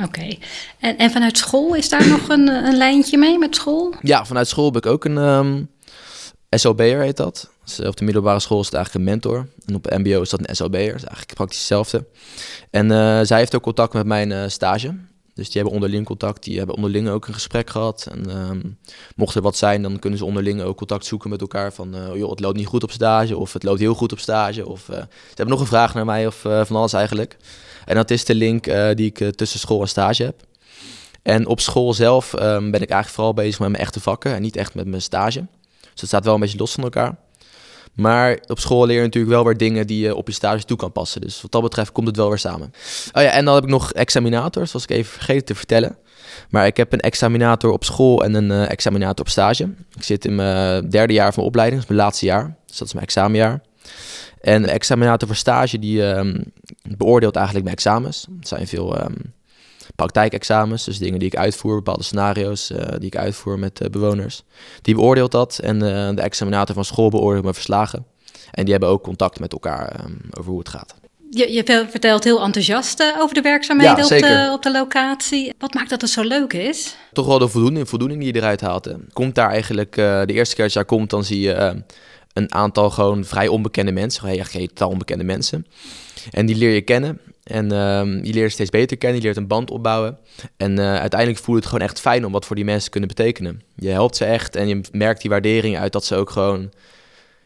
Oké. 0.05 0.37
En, 0.79 0.99
en 0.99 1.11
vanuit 1.11 1.39
school, 1.39 1.75
is 1.75 1.89
daar 1.89 2.09
nog 2.09 2.29
een, 2.29 2.49
een 2.49 2.77
lijntje 2.77 3.19
mee 3.19 3.39
met 3.39 3.55
school? 3.55 3.95
Ja, 4.03 4.25
vanuit 4.25 4.49
school 4.49 4.65
heb 4.65 4.77
ik 4.77 4.87
ook 4.87 5.05
een 5.05 5.17
um, 5.17 5.69
SOB'er 6.51 7.01
heet 7.01 7.17
dat. 7.17 7.51
Dus 7.65 7.81
op 7.81 7.97
de 7.97 8.05
middelbare 8.05 8.41
school 8.41 8.61
is 8.61 8.67
het 8.67 8.75
eigenlijk 8.75 9.05
een 9.05 9.11
mentor. 9.11 9.47
En 9.67 9.75
op 9.75 9.91
mbo 9.91 10.21
is 10.21 10.31
dat 10.31 10.41
een 10.49 10.57
SOB'er. 10.57 10.87
Dat 10.87 10.97
is 10.97 11.05
eigenlijk 11.05 11.35
praktisch 11.35 11.59
hetzelfde. 11.59 12.07
En 12.71 12.89
zij 13.27 13.39
heeft 13.39 13.55
ook 13.55 13.63
contact 13.63 13.93
met 13.93 14.07
mijn 14.07 14.51
stage. 14.51 14.95
Dus 15.35 15.47
die 15.47 15.55
hebben 15.55 15.73
onderling 15.73 16.07
contact. 16.07 16.45
Die 16.45 16.59
hebben 16.59 16.76
onderling 16.76 17.09
ook 17.09 17.26
een 17.26 17.35
gesprek 17.35 17.71
gehad. 17.71 18.09
En 18.11 18.37
um, 18.37 18.79
mocht 19.17 19.35
er 19.35 19.43
wat 19.43 19.57
zijn, 19.57 19.83
dan 19.83 19.99
kunnen 19.99 20.19
ze 20.19 20.25
onderling 20.25 20.62
ook 20.62 20.76
contact 20.76 21.07
zoeken 21.07 21.31
met 21.31 21.41
elkaar. 21.41 21.73
Van, 21.73 21.97
uh, 21.97 22.17
joh, 22.17 22.31
het 22.31 22.41
loopt 22.41 22.57
niet 22.57 22.67
goed 22.67 22.83
op 22.83 22.91
stage. 22.91 23.37
Of 23.37 23.53
het 23.53 23.62
loopt 23.62 23.81
heel 23.81 23.95
goed 23.95 24.12
op 24.12 24.19
stage. 24.19 24.67
Of 24.67 24.85
ze 24.85 25.07
hebben 25.26 25.49
nog 25.49 25.61
een 25.61 25.67
vraag 25.67 25.95
naar 25.95 26.05
mij 26.05 26.26
of 26.26 26.37
van 26.37 26.76
alles 26.76 26.93
eigenlijk. 26.93 27.37
En 27.85 27.95
dat 27.95 28.11
is 28.11 28.25
de 28.25 28.35
link 28.35 28.64
die 28.95 29.12
ik 29.14 29.37
tussen 29.37 29.61
school 29.61 29.81
en 29.81 29.88
stage 29.88 30.23
heb. 30.23 30.43
En 31.23 31.47
op 31.47 31.61
school 31.61 31.95
zelf 31.95 32.33
um, 32.33 32.71
ben 32.71 32.83
ik 32.83 32.91
eigenlijk 32.91 33.09
vooral 33.09 33.35
bezig 33.35 33.59
met 33.59 33.69
mijn 33.69 33.83
echte 33.83 34.00
vakken 34.00 34.35
en 34.35 34.43
niet 34.43 34.57
echt 34.57 34.75
met 34.75 34.87
mijn 34.87 35.03
stage. 35.03 35.47
Dus 35.81 36.00
het 36.00 36.07
staat 36.09 36.25
wel 36.25 36.35
een 36.35 36.41
beetje 36.41 36.59
los 36.59 36.73
van 36.73 36.85
elkaar. 36.85 37.17
Maar 37.95 38.39
op 38.47 38.59
school 38.59 38.87
leer 38.87 38.97
je 38.97 39.03
natuurlijk 39.03 39.35
wel 39.35 39.45
weer 39.45 39.57
dingen 39.57 39.87
die 39.87 40.01
je 40.01 40.15
op 40.15 40.27
je 40.27 40.35
stage 40.35 40.65
toe 40.65 40.77
kan 40.77 40.93
passen. 40.93 41.21
Dus 41.21 41.43
wat 41.43 41.53
dat 41.53 41.63
betreft 41.63 41.93
komt 41.93 42.07
het 42.07 42.17
wel 42.17 42.29
weer 42.29 42.39
samen. 42.39 42.73
Oh 43.13 43.23
ja, 43.23 43.31
en 43.31 43.45
dan 43.45 43.55
heb 43.55 43.65
ik 43.65 43.71
nog 43.71 43.93
examinators, 43.93 44.71
zoals 44.71 44.85
ik 44.85 44.91
even 44.91 45.13
vergeten 45.13 45.45
te 45.45 45.55
vertellen. 45.55 45.97
Maar 46.51 46.67
ik 46.67 46.77
heb 46.77 46.93
een 46.93 47.01
examinator 47.01 47.71
op 47.71 47.85
school 47.85 48.25
en 48.25 48.35
een 48.35 48.51
uh, 48.51 48.71
examinator 48.71 49.21
op 49.21 49.29
stage. 49.29 49.69
Ik 49.97 50.03
zit 50.03 50.25
in 50.25 50.35
mijn 50.35 50.91
derde 50.91 51.13
jaar 51.13 51.27
van 51.27 51.35
mijn 51.37 51.47
opleiding, 51.47 51.81
dat 51.81 51.91
is 51.91 51.97
mijn 51.97 52.07
laatste 52.07 52.27
jaar. 52.27 52.57
Dus 52.67 52.77
dat 52.77 52.87
is 52.87 52.95
mijn 52.95 53.07
examenjaar. 53.07 53.63
En 54.41 54.63
de 54.63 54.71
examinator 54.71 55.29
voor 55.29 55.37
stage 55.37 55.79
die 55.79 56.03
um, 56.03 56.45
beoordeelt 56.97 57.37
eigenlijk 57.37 57.65
mijn 57.65 57.77
examens. 57.77 58.27
Het 58.39 58.49
zijn 58.49 58.67
veel 58.67 59.01
um, 59.01 59.33
praktijkexamens, 59.95 60.85
dus 60.85 60.99
dingen 60.99 61.19
die 61.19 61.29
ik 61.29 61.37
uitvoer, 61.37 61.75
bepaalde 61.75 62.03
scenario's 62.03 62.71
uh, 62.71 62.79
die 62.79 63.07
ik 63.07 63.17
uitvoer 63.17 63.59
met 63.59 63.83
uh, 63.83 63.89
bewoners. 63.89 64.43
Die 64.83 64.95
beoordeelt 64.95 65.33
dat 65.33 65.59
en 65.59 65.75
uh, 65.75 65.81
de 66.15 66.23
examinator 66.23 66.75
van 66.75 66.85
school 66.85 67.11
beoordeelt 67.11 67.43
mijn 67.43 67.55
verslagen. 67.55 68.07
En 68.51 68.63
die 68.63 68.73
hebben 68.73 68.91
ook 68.91 69.03
contact 69.03 69.41
met 69.41 69.53
elkaar 69.53 70.01
um, 70.05 70.21
over 70.39 70.51
hoe 70.51 70.59
het 70.59 70.69
gaat. 70.69 70.95
Je, 71.31 71.53
je, 71.53 71.87
vertelt 71.91 72.25
heel 72.25 72.43
enthousiast 72.43 73.15
over 73.19 73.35
de 73.35 73.41
werkzaamheden 73.41 73.97
ja, 73.97 74.03
op, 74.03 74.09
de, 74.09 74.51
op, 74.53 74.63
de, 74.63 74.71
locatie. 74.71 75.55
Wat 75.59 75.75
maakt 75.75 75.91
dat 75.91 76.01
het 76.01 76.11
zo 76.11 76.23
leuk 76.23 76.53
is? 76.53 76.97
Toch 77.13 77.27
wel 77.27 77.39
de 77.39 77.49
voldoening, 77.49 77.89
voldoening 77.89 78.21
die 78.21 78.33
je 78.33 78.39
eruit 78.39 78.61
haalt. 78.61 78.95
Komt 79.13 79.35
daar 79.35 79.51
eigenlijk, 79.51 79.95
de 79.95 80.25
eerste 80.27 80.55
keer 80.55 80.65
als 80.65 80.73
je 80.73 80.79
daar 80.79 80.89
komt, 80.89 81.11
dan 81.11 81.25
zie 81.25 81.41
je 81.41 81.83
een 82.33 82.55
aantal 82.55 82.91
gewoon 82.91 83.25
vrij 83.25 83.49
onbekende 83.49 83.93
mensen, 83.93 84.45
geen 84.47 84.67
totaal 84.67 84.89
onbekende 84.89 85.25
mensen. 85.25 85.67
En 86.31 86.47
die 86.47 86.57
leer 86.57 86.75
je 86.75 86.83
kennen. 86.83 87.21
En 87.45 87.73
um, 87.73 88.25
je 88.25 88.33
leert 88.33 88.53
steeds 88.53 88.71
beter 88.71 88.97
kennen, 88.97 89.19
je 89.19 89.25
leert 89.25 89.37
een 89.37 89.47
band 89.47 89.71
opbouwen. 89.71 90.19
En 90.57 90.79
uh, 90.79 90.97
uiteindelijk 90.97 91.41
voelt 91.41 91.57
het 91.57 91.67
gewoon 91.67 91.87
echt 91.87 92.01
fijn 92.01 92.25
om 92.25 92.33
wat 92.33 92.45
voor 92.45 92.57
die 92.57 92.65
mensen 92.65 92.91
kunnen 92.91 93.09
betekenen. 93.09 93.63
Je 93.77 93.89
helpt 93.89 94.17
ze 94.17 94.25
echt 94.25 94.57
en 94.57 94.69
je 94.69 94.81
merkt 94.93 95.21
die 95.21 95.31
waardering 95.31 95.79
uit 95.79 95.93
dat 95.93 96.05
ze 96.05 96.17
ook 96.17 96.31
gewoon... 96.31 96.71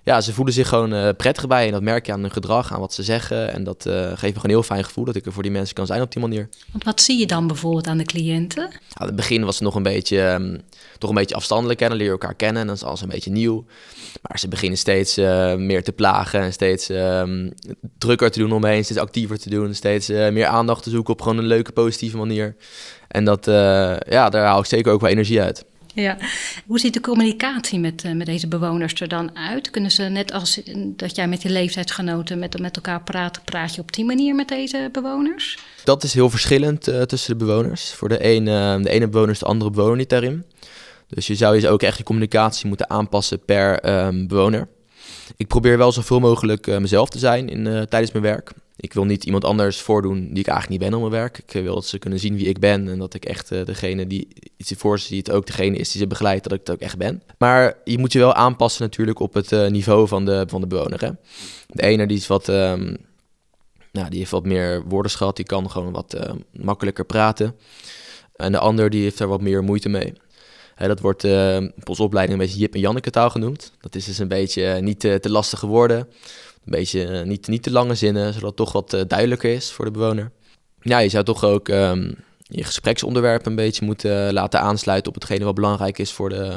Ja, 0.09 0.21
ze 0.21 0.33
voelen 0.33 0.55
zich 0.55 0.69
gewoon 0.69 0.95
uh, 0.95 1.09
prettig 1.17 1.47
bij 1.47 1.67
en 1.67 1.73
dat 1.73 1.83
merk 1.83 2.07
je 2.07 2.13
aan 2.13 2.21
hun 2.21 2.31
gedrag, 2.31 2.73
aan 2.73 2.81
wat 2.81 2.95
ze 2.95 3.03
zeggen. 3.03 3.53
En 3.53 3.65
dat 3.65 3.87
uh, 3.87 3.95
geeft 3.95 4.21
me 4.21 4.27
gewoon 4.27 4.41
een 4.43 4.51
heel 4.51 4.63
fijn 4.63 4.85
gevoel 4.85 5.05
dat 5.05 5.17
ik 5.17 5.27
er 5.27 5.33
voor 5.33 5.43
die 5.43 5.53
mensen 5.53 5.75
kan 5.75 5.87
zijn 5.87 6.03
op 6.03 6.13
die 6.13 6.21
manier. 6.21 6.49
Want 6.73 6.85
wat 6.85 7.01
zie 7.01 7.19
je 7.19 7.27
dan 7.27 7.47
bijvoorbeeld 7.47 7.87
aan 7.87 7.99
de 7.99 8.05
cliënten? 8.05 8.63
Aan 8.63 8.71
ja, 8.89 9.07
het 9.07 9.17
begin 9.17 9.45
was 9.45 9.55
het 9.55 9.65
nog 9.65 9.75
een 9.75 9.83
beetje, 9.83 10.21
um, 10.21 10.61
toch 10.99 11.11
een 11.11 11.17
beetje 11.17 11.35
afstandelijk. 11.35 11.81
Hè? 11.81 11.89
Dan 11.89 11.97
leer 11.97 12.07
je 12.07 12.13
elkaar 12.13 12.35
kennen 12.35 12.63
en 12.63 12.69
dat 12.69 12.77
is 12.77 12.83
alles 12.83 13.01
een 13.01 13.09
beetje 13.09 13.31
nieuw. 13.31 13.65
Maar 14.23 14.39
ze 14.39 14.49
beginnen 14.49 14.79
steeds 14.79 15.19
uh, 15.19 15.55
meer 15.55 15.85
te 15.85 15.93
plagen 15.93 16.41
en 16.41 16.53
steeds 16.53 16.89
um, 16.89 17.53
drukker 17.99 18.31
te 18.31 18.39
doen 18.39 18.53
omheen, 18.53 18.85
steeds 18.85 19.01
actiever 19.01 19.39
te 19.39 19.51
doen, 19.51 19.75
steeds 19.75 20.09
meer 20.09 20.47
aandacht 20.47 20.83
te 20.83 20.91
zoeken 20.91 21.13
op 21.13 21.23
gewoon 21.23 21.39
een 21.39 21.47
leuke, 21.47 21.73
positieve 21.73 22.17
manier. 22.17 22.57
En 23.09 23.25
dat, 23.25 23.45
ja, 24.09 24.29
daar 24.29 24.47
haal 24.47 24.59
ik 24.59 24.67
zeker 24.67 24.93
ook 24.93 25.01
wel 25.01 25.11
energie 25.11 25.43
uit. 25.43 25.65
Ja. 26.03 26.17
Hoe 26.67 26.79
ziet 26.79 26.95
de 26.95 27.01
communicatie 27.01 27.79
met, 27.79 28.15
met 28.15 28.27
deze 28.27 28.49
bewoners 28.49 29.01
er 29.01 29.09
dan 29.09 29.37
uit? 29.37 29.71
Kunnen 29.71 29.91
ze 29.91 30.03
net 30.03 30.33
als 30.33 30.61
dat 30.75 31.17
jij 31.17 31.29
met 31.29 31.43
je 31.43 31.51
leeftijdsgenoten 31.51 32.39
met, 32.39 32.59
met 32.59 32.77
elkaar 32.77 33.03
praat, 33.03 33.45
praat 33.45 33.75
je 33.75 33.81
op 33.81 33.93
die 33.93 34.05
manier 34.05 34.35
met 34.35 34.49
deze 34.49 34.89
bewoners? 34.93 35.59
Dat 35.85 36.03
is 36.03 36.15
heel 36.15 36.31
verschillend 36.31 36.83
tussen 37.07 37.39
de 37.39 37.45
bewoners. 37.45 37.93
Voor 37.93 38.09
de 38.09 38.19
ene, 38.19 38.81
de 38.83 38.89
ene 38.89 39.09
bewoner 39.09 39.33
is 39.33 39.39
de 39.39 39.47
andere 39.47 39.71
bewoner 39.71 39.97
niet 39.97 40.11
daarin. 40.11 40.45
Dus 41.09 41.27
je 41.27 41.35
zou 41.35 41.61
je 41.61 41.69
ook 41.69 41.83
echt 41.83 41.99
je 41.99 42.05
communicatie 42.05 42.69
moeten 42.69 42.91
aanpassen 42.91 43.45
per 43.45 43.89
um, 44.07 44.27
bewoner. 44.27 44.69
Ik 45.37 45.47
probeer 45.47 45.79
wel 45.79 45.93
zoveel 45.93 46.21
mogelijk 46.21 46.67
uh, 46.67 46.79
mezelf 46.79 47.09
te 47.09 47.19
zijn 47.19 47.49
in, 47.49 47.67
uh, 47.67 47.83
tijdens 47.83 48.13
mijn 48.13 48.25
werk. 48.25 48.53
Ik 48.81 48.93
wil 48.93 49.05
niet 49.05 49.25
iemand 49.25 49.45
anders 49.45 49.81
voordoen 49.81 50.29
die 50.29 50.39
ik 50.39 50.47
eigenlijk 50.47 50.69
niet 50.69 50.91
ben 50.91 51.01
op 51.01 51.09
mijn 51.09 51.23
werk. 51.23 51.39
Ik 51.39 51.63
wil 51.63 51.75
dat 51.75 51.87
ze 51.87 51.99
kunnen 51.99 52.19
zien 52.19 52.37
wie 52.37 52.47
ik 52.47 52.59
ben 52.59 52.89
en 52.89 52.99
dat 52.99 53.15
ik 53.15 53.25
echt 53.25 53.53
uh, 53.53 53.65
degene 53.65 54.07
die 54.07 54.29
iets 54.57 54.73
voor 54.77 54.99
ze 54.99 55.07
ziet 55.07 55.31
ook 55.31 55.47
degene 55.47 55.77
is 55.77 55.91
die 55.91 56.01
ze 56.01 56.07
begeleidt, 56.07 56.43
dat 56.43 56.53
ik 56.53 56.59
het 56.59 56.71
ook 56.71 56.81
echt 56.81 56.99
ben. 56.99 57.23
Maar 57.39 57.75
je 57.85 57.99
moet 57.99 58.13
je 58.13 58.19
wel 58.19 58.35
aanpassen 58.35 58.83
natuurlijk 58.83 59.21
op 59.21 59.35
het 59.35 59.51
niveau 59.71 60.09
van 60.09 60.25
de, 60.25 60.45
van 60.49 60.61
de 60.61 60.67
bewoner. 60.67 61.01
Hè? 61.01 61.11
De 61.67 61.83
ene 61.83 62.07
die 62.07 62.17
is 62.17 62.27
wat... 62.27 62.49
Um, 62.49 62.97
nou, 63.93 64.11
die 64.11 64.19
heeft 64.19 64.31
wat 64.31 64.47
meer 64.47 64.83
woordenschat, 64.85 65.37
die 65.37 65.45
kan 65.45 65.71
gewoon 65.71 65.93
wat 65.93 66.37
makkelijker 66.53 67.05
praten. 67.05 67.57
En 68.37 68.53
de 68.53 68.59
ander 68.59 68.91
die 68.91 69.03
heeft 69.03 69.21
er 69.21 69.29
wat 69.29 69.41
meer 69.41 69.65
moeite 69.65 69.89
mee 69.89 70.13
dat 70.87 71.01
wordt 71.01 71.25
uh, 71.25 71.57
op 71.85 71.99
opleiding 72.01 72.39
een 72.39 72.47
beetje 72.47 72.61
Jip 72.61 72.75
en 72.75 72.81
Janneke 72.81 73.11
taal 73.11 73.31
genoemd. 73.31 73.73
Dat 73.81 73.95
is 73.95 74.05
dus 74.05 74.19
een 74.19 74.29
beetje 74.29 74.81
niet 74.81 75.01
te, 75.01 75.21
lastige 75.23 75.67
woorden. 75.67 76.09
Een 76.69 76.79
beetje 76.79 77.09
uh, 77.09 77.23
niet, 77.23 77.47
niet 77.47 77.63
te 77.63 77.71
lange 77.71 77.95
zinnen, 77.95 78.33
zodat 78.33 78.49
het 78.49 78.57
toch 78.57 78.73
wat 78.73 79.05
duidelijker 79.09 79.51
is 79.51 79.71
voor 79.71 79.85
de 79.85 79.91
bewoner. 79.91 80.31
Ja, 80.81 80.99
je 80.99 81.09
zou 81.09 81.25
toch 81.25 81.45
ook 81.45 81.69
um, 81.69 82.15
je 82.43 82.65
gespreksonderwerp 82.65 83.47
een 83.47 83.55
beetje 83.55 83.85
moeten 83.85 84.33
laten 84.33 84.61
aansluiten 84.61 85.09
op 85.09 85.15
hetgene 85.15 85.45
wat 85.45 85.55
belangrijk 85.55 85.99
is 85.99 86.13
voor 86.13 86.29
de, 86.29 86.57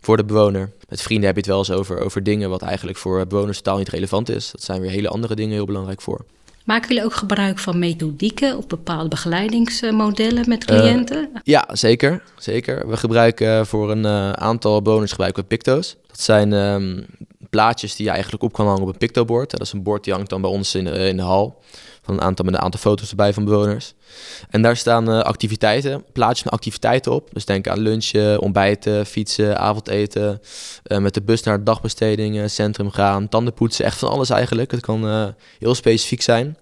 voor 0.00 0.16
de 0.16 0.24
bewoner. 0.24 0.70
Met 0.88 1.02
vrienden 1.02 1.26
heb 1.26 1.34
je 1.34 1.40
het 1.40 1.50
wel 1.50 1.58
eens 1.58 1.70
over, 1.70 1.98
over 1.98 2.22
dingen 2.22 2.50
wat 2.50 2.62
eigenlijk 2.62 2.98
voor 2.98 3.26
bewoners 3.26 3.56
totaal 3.56 3.78
niet 3.78 3.88
relevant 3.88 4.28
is. 4.28 4.50
Dat 4.50 4.62
zijn 4.62 4.80
weer 4.80 4.90
hele 4.90 5.08
andere 5.08 5.34
dingen 5.34 5.54
heel 5.54 5.66
belangrijk 5.66 6.00
voor. 6.00 6.24
Maken 6.64 6.88
jullie 6.88 7.04
ook 7.04 7.14
gebruik 7.14 7.58
van 7.58 7.78
methodieken 7.78 8.56
of 8.56 8.66
bepaalde 8.66 9.08
begeleidingsmodellen 9.08 10.48
met 10.48 10.64
cliënten? 10.64 11.28
Uh, 11.34 11.40
ja, 11.42 11.68
zeker, 11.72 12.22
zeker. 12.38 12.88
We 12.88 12.96
gebruiken 12.96 13.66
voor 13.66 13.90
een 13.90 14.04
uh, 14.04 14.30
aantal 14.30 14.82
bonus 14.82 15.10
gebruiken 15.10 15.42
we 15.42 15.48
Picto's. 15.48 15.96
Dat 16.06 16.20
zijn 16.20 16.52
um, 16.52 17.06
plaatjes 17.54 17.96
die 17.96 18.06
je 18.06 18.12
eigenlijk 18.12 18.42
op 18.42 18.52
kan 18.52 18.66
hangen 18.66 18.82
op 18.82 18.88
een 18.88 18.98
Pictobord. 18.98 19.50
Dat 19.50 19.60
is 19.60 19.72
een 19.72 19.82
bord 19.82 20.04
die 20.04 20.12
hangt 20.12 20.30
dan 20.30 20.40
bij 20.40 20.50
ons 20.50 20.74
in 20.74 20.84
de, 20.84 20.90
in 20.90 21.16
de 21.16 21.22
hal. 21.22 21.62
Van 22.02 22.14
een 22.14 22.20
aantal, 22.20 22.44
met 22.44 22.54
een 22.54 22.60
aantal 22.60 22.80
foto's 22.80 23.10
erbij 23.10 23.32
van 23.32 23.44
bewoners. 23.44 23.94
En 24.50 24.62
daar 24.62 24.76
staan 24.76 25.10
uh, 25.10 25.20
activiteiten, 25.20 26.04
plaatjes 26.12 26.44
met 26.44 26.52
activiteiten 26.52 27.12
op. 27.12 27.28
Dus 27.32 27.44
denk 27.44 27.68
aan 27.68 27.78
lunchen, 27.78 28.40
ontbijten, 28.40 29.06
fietsen, 29.06 29.58
avondeten. 29.58 30.40
Uh, 30.86 30.98
met 30.98 31.14
de 31.14 31.22
bus 31.22 31.42
naar 31.42 31.64
dagbestedingen, 31.64 32.50
centrum 32.50 32.90
gaan, 32.90 33.28
tandenpoetsen. 33.28 33.84
Echt 33.84 33.98
van 33.98 34.08
alles 34.08 34.30
eigenlijk. 34.30 34.70
Het 34.70 34.80
kan 34.80 35.34
heel 35.58 35.74
specifiek 35.74 36.22
zijn. 36.22 36.56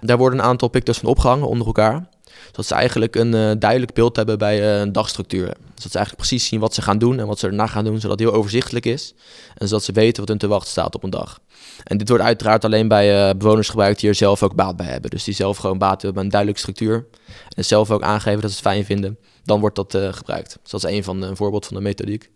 Daar 0.00 0.18
worden 0.18 0.38
een 0.38 0.44
aantal 0.44 0.68
pictures 0.68 1.00
van 1.00 1.10
opgehangen 1.10 1.48
onder 1.48 1.66
elkaar 1.66 2.08
zodat 2.50 2.66
ze 2.66 2.74
eigenlijk 2.74 3.16
een 3.16 3.34
uh, 3.34 3.50
duidelijk 3.58 3.92
beeld 3.92 4.16
hebben 4.16 4.38
bij 4.38 4.60
uh, 4.60 4.80
een 4.80 4.92
dagstructuur. 4.92 5.46
Dus 5.46 5.82
dat 5.82 5.92
ze 5.92 5.98
eigenlijk 5.98 6.28
precies 6.28 6.48
zien 6.48 6.60
wat 6.60 6.74
ze 6.74 6.82
gaan 6.82 6.98
doen 6.98 7.18
en 7.18 7.26
wat 7.26 7.38
ze 7.38 7.46
erna 7.46 7.66
gaan 7.66 7.84
doen, 7.84 8.00
zodat 8.00 8.18
het 8.18 8.28
heel 8.28 8.38
overzichtelijk 8.38 8.86
is. 8.86 9.14
En 9.54 9.68
zodat 9.68 9.84
ze 9.84 9.92
weten 9.92 10.20
wat 10.20 10.28
hun 10.28 10.38
te 10.38 10.46
wachten 10.46 10.70
staat 10.70 10.94
op 10.94 11.02
een 11.02 11.10
dag. 11.10 11.40
En 11.84 11.98
dit 11.98 12.08
wordt 12.08 12.24
uiteraard 12.24 12.64
alleen 12.64 12.88
bij 12.88 13.28
uh, 13.28 13.34
bewoners 13.38 13.68
gebruikt 13.68 14.00
die 14.00 14.08
er 14.08 14.14
zelf 14.14 14.42
ook 14.42 14.54
baat 14.54 14.76
bij 14.76 14.86
hebben. 14.86 15.10
Dus 15.10 15.24
die 15.24 15.34
zelf 15.34 15.56
gewoon 15.56 15.78
baat 15.78 16.02
hebben 16.02 16.14
bij 16.14 16.22
een 16.22 16.28
duidelijke 16.28 16.60
structuur. 16.60 17.06
En 17.48 17.64
zelf 17.64 17.90
ook 17.90 18.02
aangeven 18.02 18.40
dat 18.40 18.50
ze 18.50 18.56
het 18.56 18.66
fijn 18.66 18.84
vinden. 18.84 19.18
Dan 19.44 19.60
wordt 19.60 19.76
dat 19.76 19.98
gebruikt. 20.16 20.58
Dus 20.62 20.70
dat 20.70 20.84
is 20.84 20.90
een 20.90 21.04
van 21.04 21.22
een 21.22 21.36
voorbeeld 21.36 21.66
van 21.66 21.76
de 21.76 21.82
methodiek. 21.82 22.30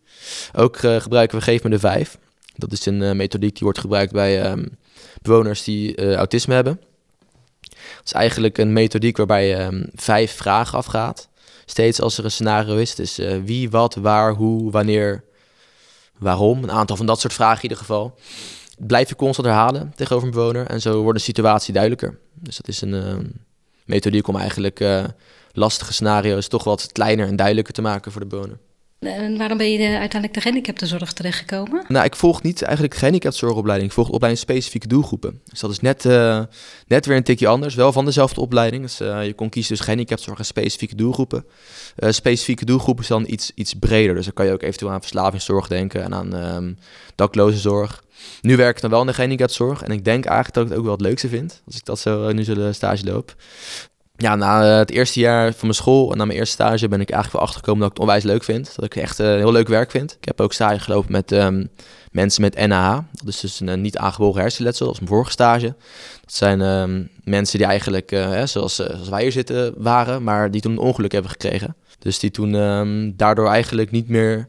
Ook 0.54 0.76
gebruiken 0.78 1.38
we 1.38 1.44
Geef 1.44 1.62
me 1.62 1.70
de 1.70 1.78
Vijf. 1.78 2.18
Dat 2.56 2.72
is 2.72 2.86
een 2.86 3.16
methodiek 3.16 3.52
die 3.52 3.62
wordt 3.62 3.78
gebruikt 3.78 4.12
bij 4.12 4.50
um, 4.50 4.68
bewoners 5.22 5.64
die 5.64 6.14
autisme 6.14 6.54
hebben. 6.54 6.80
Het 7.96 8.06
is 8.06 8.12
eigenlijk 8.12 8.58
een 8.58 8.72
methodiek 8.72 9.16
waarbij 9.16 9.48
je 9.48 9.62
um, 9.62 9.90
vijf 9.94 10.32
vragen 10.36 10.78
afgaat. 10.78 11.28
Steeds 11.66 12.00
als 12.00 12.18
er 12.18 12.24
een 12.24 12.30
scenario 12.30 12.76
is. 12.76 12.94
Dus 12.94 13.18
uh, 13.18 13.36
wie, 13.44 13.70
wat, 13.70 13.94
waar, 13.94 14.32
hoe, 14.32 14.70
wanneer, 14.70 15.24
waarom. 16.18 16.62
Een 16.62 16.70
aantal 16.70 16.96
van 16.96 17.06
dat 17.06 17.20
soort 17.20 17.32
vragen 17.32 17.56
in 17.56 17.62
ieder 17.62 17.78
geval. 17.78 18.18
Blijf 18.78 19.08
je 19.08 19.16
constant 19.16 19.46
herhalen 19.46 19.92
tegenover 19.96 20.28
een 20.28 20.34
bewoner. 20.34 20.66
En 20.66 20.80
zo 20.80 21.02
wordt 21.02 21.18
de 21.18 21.24
situatie 21.24 21.72
duidelijker. 21.72 22.18
Dus 22.34 22.56
dat 22.56 22.68
is 22.68 22.80
een 22.80 22.94
uh, 22.94 23.14
methodiek 23.84 24.28
om 24.28 24.36
eigenlijk 24.36 24.80
uh, 24.80 25.04
lastige 25.52 25.92
scenario's 25.92 26.48
toch 26.48 26.64
wat 26.64 26.92
kleiner 26.92 27.26
en 27.26 27.36
duidelijker 27.36 27.74
te 27.74 27.82
maken 27.82 28.12
voor 28.12 28.20
de 28.20 28.26
bewoner. 28.26 28.58
En 29.02 29.38
waarom 29.38 29.58
ben 29.58 29.70
je 29.70 29.78
de, 29.78 29.84
uiteindelijk 29.84 30.34
de 30.34 30.40
gehandicaptenzorg 30.40 31.12
terechtgekomen? 31.12 31.84
Nou, 31.88 32.04
ik 32.04 32.16
volg 32.16 32.42
niet 32.42 32.62
eigenlijk 32.62 32.94
gehandicaptenzorgopleiding. 32.94 33.90
Ik 33.90 33.96
volg 33.96 34.08
opleiding 34.08 34.44
specifieke 34.44 34.86
doelgroepen. 34.86 35.40
Dus 35.44 35.60
dat 35.60 35.70
is 35.70 35.80
net, 35.80 36.04
uh, 36.04 36.42
net 36.86 37.06
weer 37.06 37.16
een 37.16 37.22
tikje 37.22 37.46
anders. 37.46 37.74
Wel 37.74 37.92
van 37.92 38.04
dezelfde 38.04 38.40
opleiding. 38.40 38.82
Dus, 38.82 38.98
je 38.98 39.32
kon 39.36 39.48
kiezen 39.48 39.74
dus 39.74 39.82
gehandicaptenzorg 39.84 40.38
en 40.38 40.44
specifieke 40.44 40.94
doelgroepen. 40.94 41.44
Specifieke 41.96 42.64
doelgroepen 42.64 43.02
is 43.02 43.08
dan 43.08 43.24
iets, 43.26 43.52
iets 43.54 43.74
breder. 43.74 44.14
Dus 44.14 44.24
dan 44.24 44.34
kan 44.34 44.46
je 44.46 44.52
ook 44.52 44.62
eventueel 44.62 44.92
aan 44.92 45.00
verslavingszorg 45.00 45.68
denken 45.68 46.02
en 46.02 46.14
aan 46.14 46.34
um, 46.34 46.78
daklozenzorg. 47.14 48.02
Nu 48.40 48.56
werk 48.56 48.76
ik 48.76 48.82
dan 48.82 48.90
wel 48.90 49.00
in 49.00 49.06
de 49.06 49.14
gehandicaptenzorg. 49.14 49.82
En 49.82 49.90
ik 49.90 50.04
denk 50.04 50.24
eigenlijk 50.24 50.54
dat 50.54 50.64
ik 50.64 50.68
het 50.68 50.78
ook 50.78 50.84
wel 50.84 50.94
het 50.94 51.02
leukste 51.02 51.28
vind. 51.28 51.62
Als 51.66 51.76
ik 51.76 51.84
dat 51.84 51.98
zo 51.98 52.32
nu 52.32 52.44
zo 52.44 52.54
de 52.54 52.72
stage 52.72 53.04
loop 53.04 53.34
ja, 54.16 54.34
na 54.34 54.62
eh, 54.70 54.76
het 54.76 54.90
eerste 54.90 55.20
jaar 55.20 55.50
van 55.52 55.60
mijn 55.60 55.74
school 55.74 56.12
en 56.12 56.18
na 56.18 56.24
mijn 56.24 56.38
eerste 56.38 56.54
stage 56.54 56.88
ben 56.88 57.00
ik 57.00 57.10
eigenlijk 57.10 57.32
wel 57.32 57.42
achtergekomen 57.42 57.80
dat 57.80 57.90
ik 57.90 57.96
het 57.96 58.06
onwijs 58.06 58.24
leuk 58.24 58.44
vind. 58.44 58.74
Dat 58.76 58.84
ik 58.84 58.96
echt 58.96 59.20
uh, 59.20 59.26
heel 59.26 59.52
leuk 59.52 59.68
werk 59.68 59.90
vind. 59.90 60.16
Ik 60.20 60.24
heb 60.24 60.40
ook 60.40 60.52
stage 60.52 60.80
gelopen 60.80 61.12
met 61.12 61.32
um, 61.32 61.68
mensen 62.10 62.42
met 62.42 62.66
NAH. 62.66 62.98
Dat 63.12 63.28
is 63.28 63.40
dus 63.40 63.60
een 63.60 63.68
uh, 63.68 63.74
niet 63.74 63.96
aangeboren 63.96 64.40
hersenletsel. 64.40 64.86
Dat 64.86 64.96
mijn 64.96 65.08
vorige 65.08 65.30
stage. 65.30 65.74
Dat 66.20 66.34
zijn 66.34 66.60
um, 66.60 67.08
mensen 67.24 67.58
die 67.58 67.66
eigenlijk, 67.66 68.10
hè, 68.10 68.46
zoals, 68.46 68.74
zoals 68.74 69.08
wij 69.08 69.22
hier 69.22 69.32
zitten, 69.32 69.74
waren, 69.76 70.22
maar 70.22 70.50
die 70.50 70.60
toen 70.60 70.72
een 70.72 70.78
ongeluk 70.78 71.12
hebben 71.12 71.30
gekregen. 71.30 71.76
Dus 71.98 72.18
die 72.18 72.30
toen 72.30 72.54
um, 72.54 73.16
daardoor 73.16 73.48
eigenlijk 73.48 73.90
niet 73.90 74.08
meer 74.08 74.48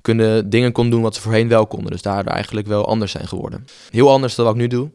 kunnen, 0.00 0.50
dingen 0.50 0.72
kon 0.72 0.90
doen 0.90 1.02
wat 1.02 1.14
ze 1.14 1.20
voorheen 1.20 1.48
wel 1.48 1.66
konden. 1.66 1.90
Dus 1.90 2.02
daardoor 2.02 2.32
eigenlijk 2.32 2.66
wel 2.66 2.86
anders 2.86 3.12
zijn 3.12 3.28
geworden. 3.28 3.66
Heel 3.90 4.10
anders 4.10 4.34
dan 4.34 4.44
wat 4.44 4.54
ik 4.54 4.60
nu 4.60 4.66
doe. 4.66 4.90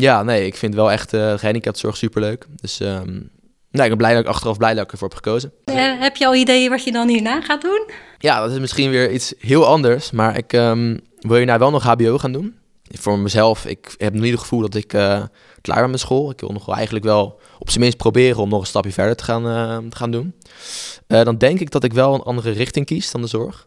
Ja, 0.00 0.22
nee, 0.22 0.46
ik 0.46 0.56
vind 0.56 0.74
wel 0.74 0.90
echt 0.90 1.14
uh, 1.14 1.20
gehandicaptenzorg 1.20 1.96
superleuk. 1.96 2.46
Dus 2.60 2.80
um, 2.80 3.30
nee, 3.70 3.82
ik 3.82 3.88
ben 3.88 3.96
blij 3.96 4.12
dat 4.14 4.22
ik 4.22 4.28
achteraf 4.28 4.56
blij 4.56 4.74
dat 4.74 4.84
ik 4.84 4.92
ervoor 4.92 5.08
heb 5.08 5.16
gekozen. 5.16 5.52
Uh, 5.64 6.00
heb 6.00 6.16
je 6.16 6.26
al 6.26 6.34
ideeën 6.34 6.70
wat 6.70 6.84
je 6.84 6.92
dan 6.92 7.08
hierna 7.08 7.40
gaat 7.40 7.62
doen? 7.62 7.90
Ja, 8.18 8.40
dat 8.40 8.50
is 8.52 8.58
misschien 8.58 8.90
weer 8.90 9.10
iets 9.12 9.34
heel 9.38 9.66
anders. 9.66 10.10
Maar 10.10 10.36
ik 10.36 10.52
um, 10.52 11.00
wil 11.18 11.36
hierna 11.36 11.58
wel 11.58 11.70
nog 11.70 11.82
HBO 11.82 12.18
gaan 12.18 12.32
doen. 12.32 12.56
Voor 12.90 13.18
mezelf, 13.18 13.66
ik 13.66 13.94
heb 13.96 14.12
nog 14.12 14.22
niet 14.22 14.30
het 14.30 14.40
gevoel 14.40 14.60
dat 14.60 14.74
ik 14.74 14.92
uh, 14.92 15.22
klaar 15.60 15.80
ben 15.80 15.90
met 15.90 16.00
school. 16.00 16.30
Ik 16.30 16.40
wil 16.40 16.52
nog 16.52 16.66
wel 16.66 16.74
eigenlijk 16.74 17.04
wel 17.04 17.40
op 17.58 17.68
zijn 17.68 17.80
minst 17.80 17.96
proberen 17.96 18.42
om 18.42 18.48
nog 18.48 18.60
een 18.60 18.66
stapje 18.66 18.92
verder 18.92 19.16
te 19.16 19.24
gaan, 19.24 19.42
te 19.88 19.96
gaan 19.96 20.10
doen. 20.10 20.34
dan 21.06 21.38
denk 21.38 21.60
ik 21.60 21.70
dat 21.70 21.84
ik 21.84 21.92
wel 21.92 22.14
een 22.14 22.22
andere 22.22 22.50
richting 22.50 22.86
kies 22.86 23.10
dan 23.10 23.20
de 23.20 23.26
zorg. 23.26 23.66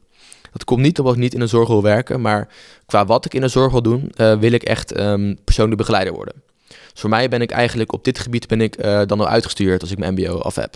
Dat 0.51 0.63
komt 0.63 0.81
niet 0.81 0.99
omdat 0.99 1.13
ik 1.13 1.19
niet 1.19 1.33
in 1.33 1.39
de 1.39 1.47
zorg 1.47 1.67
wil 1.67 1.81
werken, 1.81 2.21
maar 2.21 2.47
qua 2.85 3.05
wat 3.05 3.25
ik 3.25 3.33
in 3.33 3.41
de 3.41 3.47
zorg 3.47 3.71
wil 3.71 3.81
doen, 3.81 4.11
uh, 4.17 4.39
wil 4.39 4.51
ik 4.51 4.63
echt 4.63 4.99
um, 4.99 5.37
persoonlijk 5.43 5.77
begeleider 5.77 6.13
worden. 6.13 6.33
Dus 6.67 7.01
voor 7.01 7.09
mij 7.09 7.29
ben 7.29 7.41
ik 7.41 7.51
eigenlijk 7.51 7.93
op 7.93 8.03
dit 8.03 8.19
gebied 8.19 8.47
ben 8.47 8.61
ik 8.61 8.85
uh, 8.85 9.01
dan 9.05 9.19
al 9.19 9.27
uitgestuurd 9.27 9.81
als 9.81 9.91
ik 9.91 9.97
mijn 9.97 10.13
MBO 10.13 10.39
af 10.39 10.55
heb. 10.55 10.75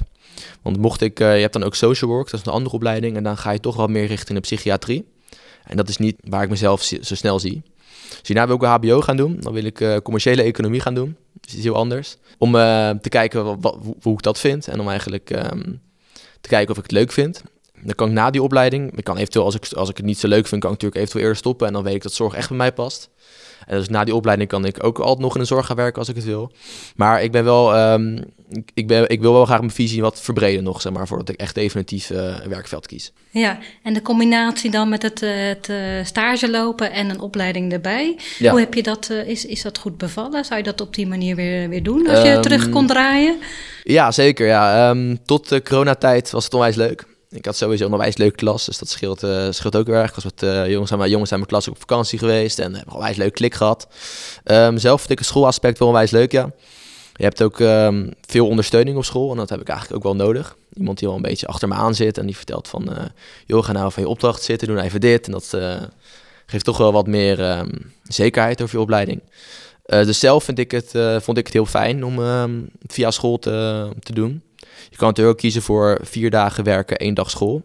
Want 0.61 0.77
mocht 0.77 1.01
ik, 1.01 1.19
uh, 1.19 1.35
je 1.35 1.41
hebt 1.41 1.53
dan 1.53 1.63
ook 1.63 1.75
social 1.75 2.11
work, 2.11 2.29
dat 2.31 2.39
is 2.39 2.45
een 2.45 2.51
andere 2.51 2.75
opleiding, 2.75 3.15
en 3.15 3.23
dan 3.23 3.37
ga 3.37 3.51
je 3.51 3.59
toch 3.59 3.75
wel 3.75 3.87
meer 3.87 4.05
richting 4.05 4.37
de 4.37 4.43
psychiatrie. 4.43 5.07
En 5.63 5.77
dat 5.77 5.89
is 5.89 5.97
niet 5.97 6.15
waar 6.23 6.43
ik 6.43 6.49
mezelf 6.49 6.83
zo 6.83 7.15
snel 7.15 7.39
zie. 7.39 7.61
Dus 8.09 8.27
hierna 8.27 8.47
wil 8.47 8.55
ik 8.55 8.61
een 8.61 8.67
HBO 8.67 9.01
gaan 9.01 9.17
doen, 9.17 9.37
dan 9.39 9.53
wil 9.53 9.63
ik 9.63 9.99
commerciële 10.03 10.41
economie 10.43 10.79
gaan 10.79 10.93
doen. 10.93 11.15
Dat 11.33 11.53
is 11.53 11.63
heel 11.63 11.75
anders. 11.75 12.17
Om 12.37 12.51
te 12.51 13.09
kijken 13.09 13.61
wat, 13.61 13.77
hoe 14.01 14.13
ik 14.13 14.21
dat 14.21 14.39
vind 14.39 14.67
en 14.67 14.79
om 14.79 14.89
eigenlijk 14.89 15.29
um, 15.29 15.81
te 16.41 16.49
kijken 16.49 16.71
of 16.71 16.77
ik 16.77 16.83
het 16.83 16.91
leuk 16.91 17.11
vind. 17.11 17.43
Dan 17.85 17.95
kan 17.95 18.07
ik 18.07 18.13
na 18.13 18.29
die 18.29 18.43
opleiding, 18.43 18.97
ik 18.97 19.03
kan 19.03 19.17
eventueel, 19.17 19.45
als 19.45 19.55
ik, 19.55 19.73
als 19.73 19.89
ik 19.89 19.97
het 19.97 20.05
niet 20.05 20.19
zo 20.19 20.27
leuk 20.27 20.47
vind, 20.47 20.61
kan 20.61 20.71
ik 20.71 20.81
natuurlijk 20.81 20.95
eventueel 20.95 21.23
eerder 21.23 21.37
stoppen. 21.37 21.67
En 21.67 21.73
dan 21.73 21.83
weet 21.83 21.95
ik 21.95 22.03
dat 22.03 22.13
zorg 22.13 22.33
echt 22.33 22.47
bij 22.47 22.57
mij 22.57 22.73
past. 22.73 23.09
En 23.65 23.77
dus 23.77 23.89
na 23.89 24.03
die 24.03 24.15
opleiding 24.15 24.49
kan 24.49 24.65
ik 24.65 24.83
ook 24.83 24.99
altijd 24.99 25.19
nog 25.19 25.33
in 25.33 25.41
de 25.41 25.47
zorg 25.47 25.65
gaan 25.65 25.75
werken 25.75 25.99
als 25.99 26.09
ik 26.09 26.15
het 26.15 26.25
wil. 26.25 26.51
Maar 26.95 27.23
ik 27.23 27.31
ben 27.31 27.43
wel, 27.43 27.91
um, 27.93 28.23
ik, 28.73 28.87
ben, 28.87 29.09
ik 29.09 29.21
wil 29.21 29.33
wel 29.33 29.45
graag 29.45 29.59
mijn 29.59 29.71
visie 29.71 30.01
wat 30.01 30.21
verbreden 30.21 30.63
nog, 30.63 30.81
zeg 30.81 30.93
maar, 30.93 31.07
voordat 31.07 31.29
ik 31.29 31.39
echt 31.39 31.55
definitief 31.55 32.09
uh, 32.09 32.17
een 32.17 32.49
werkveld 32.49 32.87
kies. 32.87 33.13
Ja, 33.29 33.57
en 33.83 33.93
de 33.93 34.01
combinatie 34.01 34.71
dan 34.71 34.89
met 34.89 35.01
het, 35.01 35.19
het 35.19 35.69
uh, 35.69 35.77
stage 36.03 36.49
lopen 36.49 36.91
en 36.91 37.09
een 37.09 37.19
opleiding 37.19 37.71
erbij. 37.71 38.17
Ja. 38.37 38.51
Hoe 38.51 38.59
heb 38.59 38.73
je 38.73 38.83
dat, 38.83 39.09
is, 39.09 39.45
is 39.45 39.61
dat 39.61 39.77
goed 39.77 39.97
bevallen? 39.97 40.45
Zou 40.45 40.57
je 40.57 40.63
dat 40.63 40.81
op 40.81 40.95
die 40.95 41.07
manier 41.07 41.35
weer, 41.35 41.69
weer 41.69 41.83
doen 41.83 42.07
als 42.07 42.21
je 42.21 42.31
um, 42.31 42.41
terug 42.41 42.69
kon 42.69 42.87
draaien? 42.87 43.37
Ja, 43.83 44.11
zeker. 44.11 44.47
Ja. 44.47 44.89
Um, 44.89 45.25
tot 45.25 45.49
de 45.49 45.61
coronatijd 45.61 46.31
was 46.31 46.43
het 46.43 46.53
onwijs 46.53 46.75
leuk. 46.75 47.05
Ik 47.35 47.45
had 47.45 47.55
sowieso 47.55 47.85
een 47.85 47.91
onwijs 47.91 48.17
leuke 48.17 48.35
klas, 48.35 48.65
dus 48.65 48.77
dat 48.77 48.89
scheelt, 48.89 49.23
uh, 49.23 49.47
scheelt 49.49 49.75
ook 49.75 49.87
erg. 49.87 50.09
Ik 50.09 50.23
was 50.23 50.31
uh, 50.43 50.69
jongens, 50.69 50.91
aan 50.91 50.97
mijn, 50.97 51.09
jongens 51.09 51.31
aan 51.31 51.37
mijn 51.37 51.49
klas 51.49 51.67
op 51.67 51.79
vakantie 51.79 52.19
geweest 52.19 52.59
en 52.59 52.73
hebben 52.73 52.93
een 52.93 52.99
onwijs 52.99 53.15
leuk 53.17 53.33
klik 53.33 53.53
gehad. 53.53 53.87
Um, 54.43 54.77
zelf 54.77 54.99
vind 54.99 55.11
ik 55.11 55.17
het 55.17 55.27
schoolaspect 55.27 55.79
wel 55.79 55.87
onwijs 55.87 56.11
leuk, 56.11 56.31
ja. 56.31 56.51
Je 57.13 57.23
hebt 57.23 57.43
ook 57.43 57.59
um, 57.59 58.13
veel 58.27 58.47
ondersteuning 58.47 58.97
op 58.97 59.05
school 59.05 59.31
en 59.31 59.37
dat 59.37 59.49
heb 59.49 59.61
ik 59.61 59.67
eigenlijk 59.67 59.97
ook 59.97 60.13
wel 60.13 60.25
nodig. 60.25 60.55
Iemand 60.73 60.97
die 60.99 61.07
wel 61.07 61.17
een 61.17 61.23
beetje 61.23 61.47
achter 61.47 61.67
me 61.67 61.73
aan 61.73 61.95
zit 61.95 62.17
en 62.17 62.25
die 62.25 62.35
vertelt 62.35 62.67
van... 62.67 62.89
Joh, 63.45 63.63
ga 63.63 63.71
nou 63.71 63.91
van 63.91 64.03
je 64.03 64.09
opdracht 64.09 64.43
zitten, 64.43 64.67
doe 64.67 64.75
nou 64.75 64.87
even 64.87 65.01
dit. 65.01 65.25
En 65.25 65.31
dat 65.31 65.57
geeft 66.45 66.65
toch 66.65 66.77
wel 66.77 66.91
wat 66.91 67.07
meer 67.07 67.57
um, 67.57 67.93
zekerheid 68.03 68.61
over 68.61 68.75
je 68.75 68.81
opleiding. 68.81 69.21
dus 69.85 70.19
zelf 70.19 70.43
vind 70.43 70.59
ik 70.59 70.71
het, 70.71 70.91
vond 71.23 71.37
ik 71.37 71.45
het 71.45 71.53
heel 71.53 71.65
fijn 71.65 72.05
om 72.05 72.19
via 72.87 73.11
school 73.11 73.39
te, 73.39 73.87
te 74.03 74.13
doen. 74.13 74.41
Je 74.89 74.97
kan 74.97 75.07
natuurlijk 75.07 75.35
ook 75.35 75.41
kiezen 75.41 75.61
voor 75.61 75.99
vier 76.01 76.29
dagen 76.29 76.63
werken, 76.63 76.97
één 76.97 77.13
dag 77.13 77.29
school. 77.29 77.55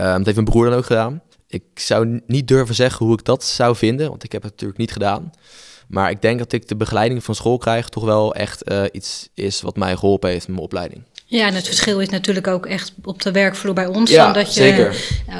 Um, 0.00 0.06
dat 0.16 0.24
heeft 0.24 0.36
mijn 0.36 0.44
broer 0.44 0.64
dan 0.64 0.78
ook 0.78 0.86
gedaan. 0.86 1.22
Ik 1.46 1.64
zou 1.74 2.20
niet 2.26 2.48
durven 2.48 2.74
zeggen 2.74 3.06
hoe 3.06 3.18
ik 3.18 3.24
dat 3.24 3.44
zou 3.44 3.76
vinden, 3.76 4.08
want 4.08 4.24
ik 4.24 4.32
heb 4.32 4.42
het 4.42 4.50
natuurlijk 4.50 4.78
niet 4.78 4.92
gedaan. 4.92 5.32
Maar 5.88 6.10
ik 6.10 6.22
denk 6.22 6.38
dat 6.38 6.52
ik 6.52 6.68
de 6.68 6.76
begeleiding 6.76 7.24
van 7.24 7.34
school 7.34 7.58
krijg 7.58 7.88
toch 7.88 8.04
wel 8.04 8.34
echt 8.34 8.70
uh, 8.70 8.82
iets 8.92 9.28
is 9.34 9.60
wat 9.60 9.76
mij 9.76 9.96
geholpen 9.96 10.30
heeft 10.30 10.46
met 10.46 10.56
mijn 10.56 10.68
opleiding. 10.68 11.02
Ja, 11.26 11.46
en 11.46 11.54
het 11.54 11.66
verschil 11.66 12.00
is 12.00 12.08
natuurlijk 12.08 12.46
ook 12.46 12.66
echt 12.66 12.92
op 13.02 13.22
de 13.22 13.32
werkvloer 13.32 13.74
bij 13.74 13.86
ons 13.86 14.10
ja, 14.10 14.32
dat 14.32 14.54
je 14.54 14.60
zeker. 14.60 14.96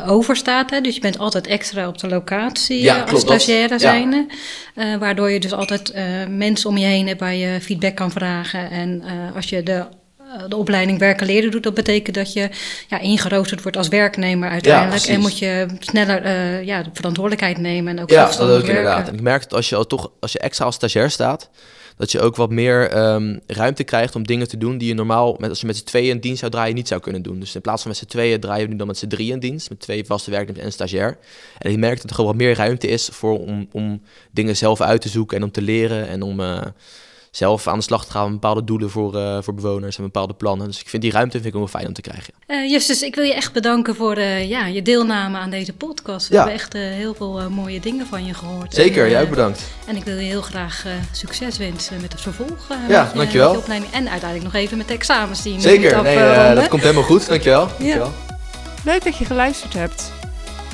overstaat. 0.06 0.70
Hè? 0.70 0.80
Dus 0.80 0.94
je 0.94 1.00
bent 1.00 1.18
altijd 1.18 1.46
extra 1.46 1.88
op 1.88 1.98
de 1.98 2.08
locatie 2.08 2.82
ja, 2.82 3.02
als 3.02 3.20
stagiaire 3.20 3.78
zijnde. 3.78 4.26
Ja. 4.74 4.92
Uh, 4.92 4.98
waardoor 4.98 5.30
je 5.30 5.40
dus 5.40 5.52
altijd 5.52 5.94
uh, 5.94 6.26
mensen 6.28 6.70
om 6.70 6.76
je 6.76 6.86
heen 6.86 7.06
hebt 7.06 7.20
waar 7.20 7.34
je 7.34 7.60
feedback 7.60 7.94
kan 7.94 8.10
vragen. 8.10 8.70
En 8.70 9.02
uh, 9.02 9.36
als 9.36 9.48
je 9.48 9.62
de 9.62 9.84
de 10.48 10.56
opleiding 10.56 10.98
werken 10.98 11.26
leren 11.26 11.50
doet, 11.50 11.62
dat 11.62 11.74
betekent 11.74 12.16
dat 12.16 12.32
je 12.32 12.48
ja, 12.88 13.00
ingeroosterd 13.00 13.62
wordt 13.62 13.76
als 13.76 13.88
werknemer 13.88 14.48
uiteindelijk. 14.48 15.04
Ja, 15.04 15.12
en 15.12 15.20
moet 15.20 15.38
je 15.38 15.66
sneller 15.78 16.24
uh, 16.24 16.64
ja, 16.64 16.82
de 16.82 16.90
verantwoordelijkheid 16.92 17.58
nemen 17.58 17.96
en 17.96 18.02
ook 18.02 18.10
Ja, 18.10 18.24
dat 18.24 18.40
ook 18.40 18.68
inderdaad. 18.68 19.08
En 19.08 19.14
ik 19.14 19.20
merk 19.20 19.42
dat 19.42 19.52
als 19.52 19.68
je, 19.68 19.86
toch, 19.86 20.10
als 20.20 20.32
je 20.32 20.38
extra 20.38 20.64
als 20.64 20.74
stagiair 20.74 21.10
staat, 21.10 21.50
dat 21.96 22.12
je 22.12 22.20
ook 22.20 22.36
wat 22.36 22.50
meer 22.50 22.96
um, 22.96 23.40
ruimte 23.46 23.84
krijgt 23.84 24.14
om 24.14 24.26
dingen 24.26 24.48
te 24.48 24.56
doen 24.56 24.78
die 24.78 24.88
je 24.88 24.94
normaal, 24.94 25.36
met, 25.38 25.50
als 25.50 25.60
je 25.60 25.66
met 25.66 25.76
z'n 25.76 25.84
tweeën 25.84 26.20
dienst 26.20 26.38
zou 26.38 26.50
draaien, 26.50 26.74
niet 26.74 26.88
zou 26.88 27.00
kunnen 27.00 27.22
doen. 27.22 27.40
Dus 27.40 27.54
in 27.54 27.60
plaats 27.60 27.82
van 27.82 27.90
met 27.90 28.00
z'n 28.00 28.06
tweeën 28.06 28.40
draaien 28.40 28.64
we 28.64 28.70
nu 28.70 28.78
dan 28.78 28.86
met 28.86 28.98
z'n 28.98 29.06
drieën 29.06 29.38
dienst, 29.38 29.68
met 29.68 29.80
twee 29.80 30.04
vaste 30.04 30.30
werknemers 30.30 30.60
en 30.60 30.66
een 30.66 30.72
stagiair. 30.72 31.18
En 31.58 31.70
je 31.70 31.78
merkt 31.78 32.00
dat 32.00 32.10
er 32.10 32.16
gewoon 32.16 32.30
wat 32.30 32.40
meer 32.40 32.54
ruimte 32.54 32.86
is 32.86 33.08
voor, 33.12 33.38
om, 33.38 33.68
om 33.72 34.02
dingen 34.30 34.56
zelf 34.56 34.80
uit 34.80 35.00
te 35.00 35.08
zoeken 35.08 35.36
en 35.36 35.42
om 35.42 35.50
te 35.50 35.62
leren 35.62 36.08
en 36.08 36.22
om... 36.22 36.40
Uh, 36.40 36.60
zelf 37.36 37.66
aan 37.66 37.78
de 37.78 37.84
slag 37.84 38.04
te 38.04 38.10
gaan 38.10 38.24
met 38.24 38.32
bepaalde 38.32 38.64
doelen 38.64 38.90
voor, 38.90 39.14
uh, 39.14 39.38
voor 39.40 39.54
bewoners 39.54 39.96
en 39.96 40.02
bepaalde 40.02 40.34
plannen. 40.34 40.66
Dus 40.66 40.80
ik 40.80 40.88
vind 40.88 41.02
die 41.02 41.12
ruimte 41.12 41.32
vind 41.40 41.46
ik 41.46 41.52
wel 41.52 41.68
fijn 41.68 41.86
om 41.86 41.92
te 41.92 42.00
krijgen. 42.00 42.34
Uh, 42.46 42.70
Justus, 42.70 43.02
ik 43.02 43.14
wil 43.14 43.24
je 43.24 43.34
echt 43.34 43.52
bedanken 43.52 43.94
voor 43.94 44.18
uh, 44.18 44.48
ja, 44.48 44.66
je 44.66 44.82
deelname 44.82 45.38
aan 45.38 45.50
deze 45.50 45.72
podcast. 45.72 46.28
We 46.28 46.34
ja. 46.34 46.40
hebben 46.40 46.60
echt 46.60 46.72
heel 46.72 47.14
veel 47.14 47.50
mooie 47.50 47.80
dingen 47.80 48.06
van 48.06 48.26
je 48.26 48.34
gehoord. 48.34 48.74
Zeker, 48.74 49.10
jij 49.10 49.22
ook 49.22 49.30
bedankt. 49.30 49.62
En 49.86 49.96
ik 49.96 50.04
wil 50.04 50.18
je 50.18 50.22
heel 50.22 50.42
graag 50.42 50.84
succes 51.12 51.58
wensen 51.58 52.00
met 52.00 52.12
het 52.12 52.20
vervolg. 52.20 52.68
ja, 52.88 53.08
je, 53.12 53.16
dankjewel. 53.16 53.48
Met 53.48 53.56
je 53.56 53.62
opleiding 53.62 53.92
en 53.92 54.08
uiteindelijk 54.10 54.52
nog 54.52 54.62
even 54.62 54.76
met 54.76 54.88
de 54.88 54.94
examens 54.94 55.42
die 55.42 55.54
je 55.54 55.60
Zeker, 55.60 56.02
nee, 56.02 56.54
dat 56.54 56.68
komt 56.68 56.82
helemaal 56.82 57.02
goed. 57.02 57.28
Dankjewel. 57.28 57.66
dankjewel. 57.66 58.12
Ja. 58.28 58.36
Leuk 58.84 59.04
dat 59.04 59.16
je 59.16 59.24
geluisterd 59.24 59.72
hebt. 59.72 60.12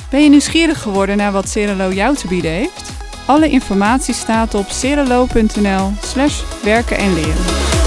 Ben 0.09 0.23
je 0.23 0.29
nieuwsgierig 0.29 0.81
geworden 0.81 1.17
naar 1.17 1.31
wat 1.31 1.49
Cerelo 1.49 1.91
jou 1.91 2.15
te 2.15 2.27
bieden 2.27 2.51
heeft? 2.51 2.91
Alle 3.25 3.49
informatie 3.49 4.13
staat 4.13 4.53
op 4.55 4.69
cerelo.nl 4.69 5.91
slash 6.01 6.41
werken 6.63 6.97
en 6.97 7.13
leren. 7.13 7.80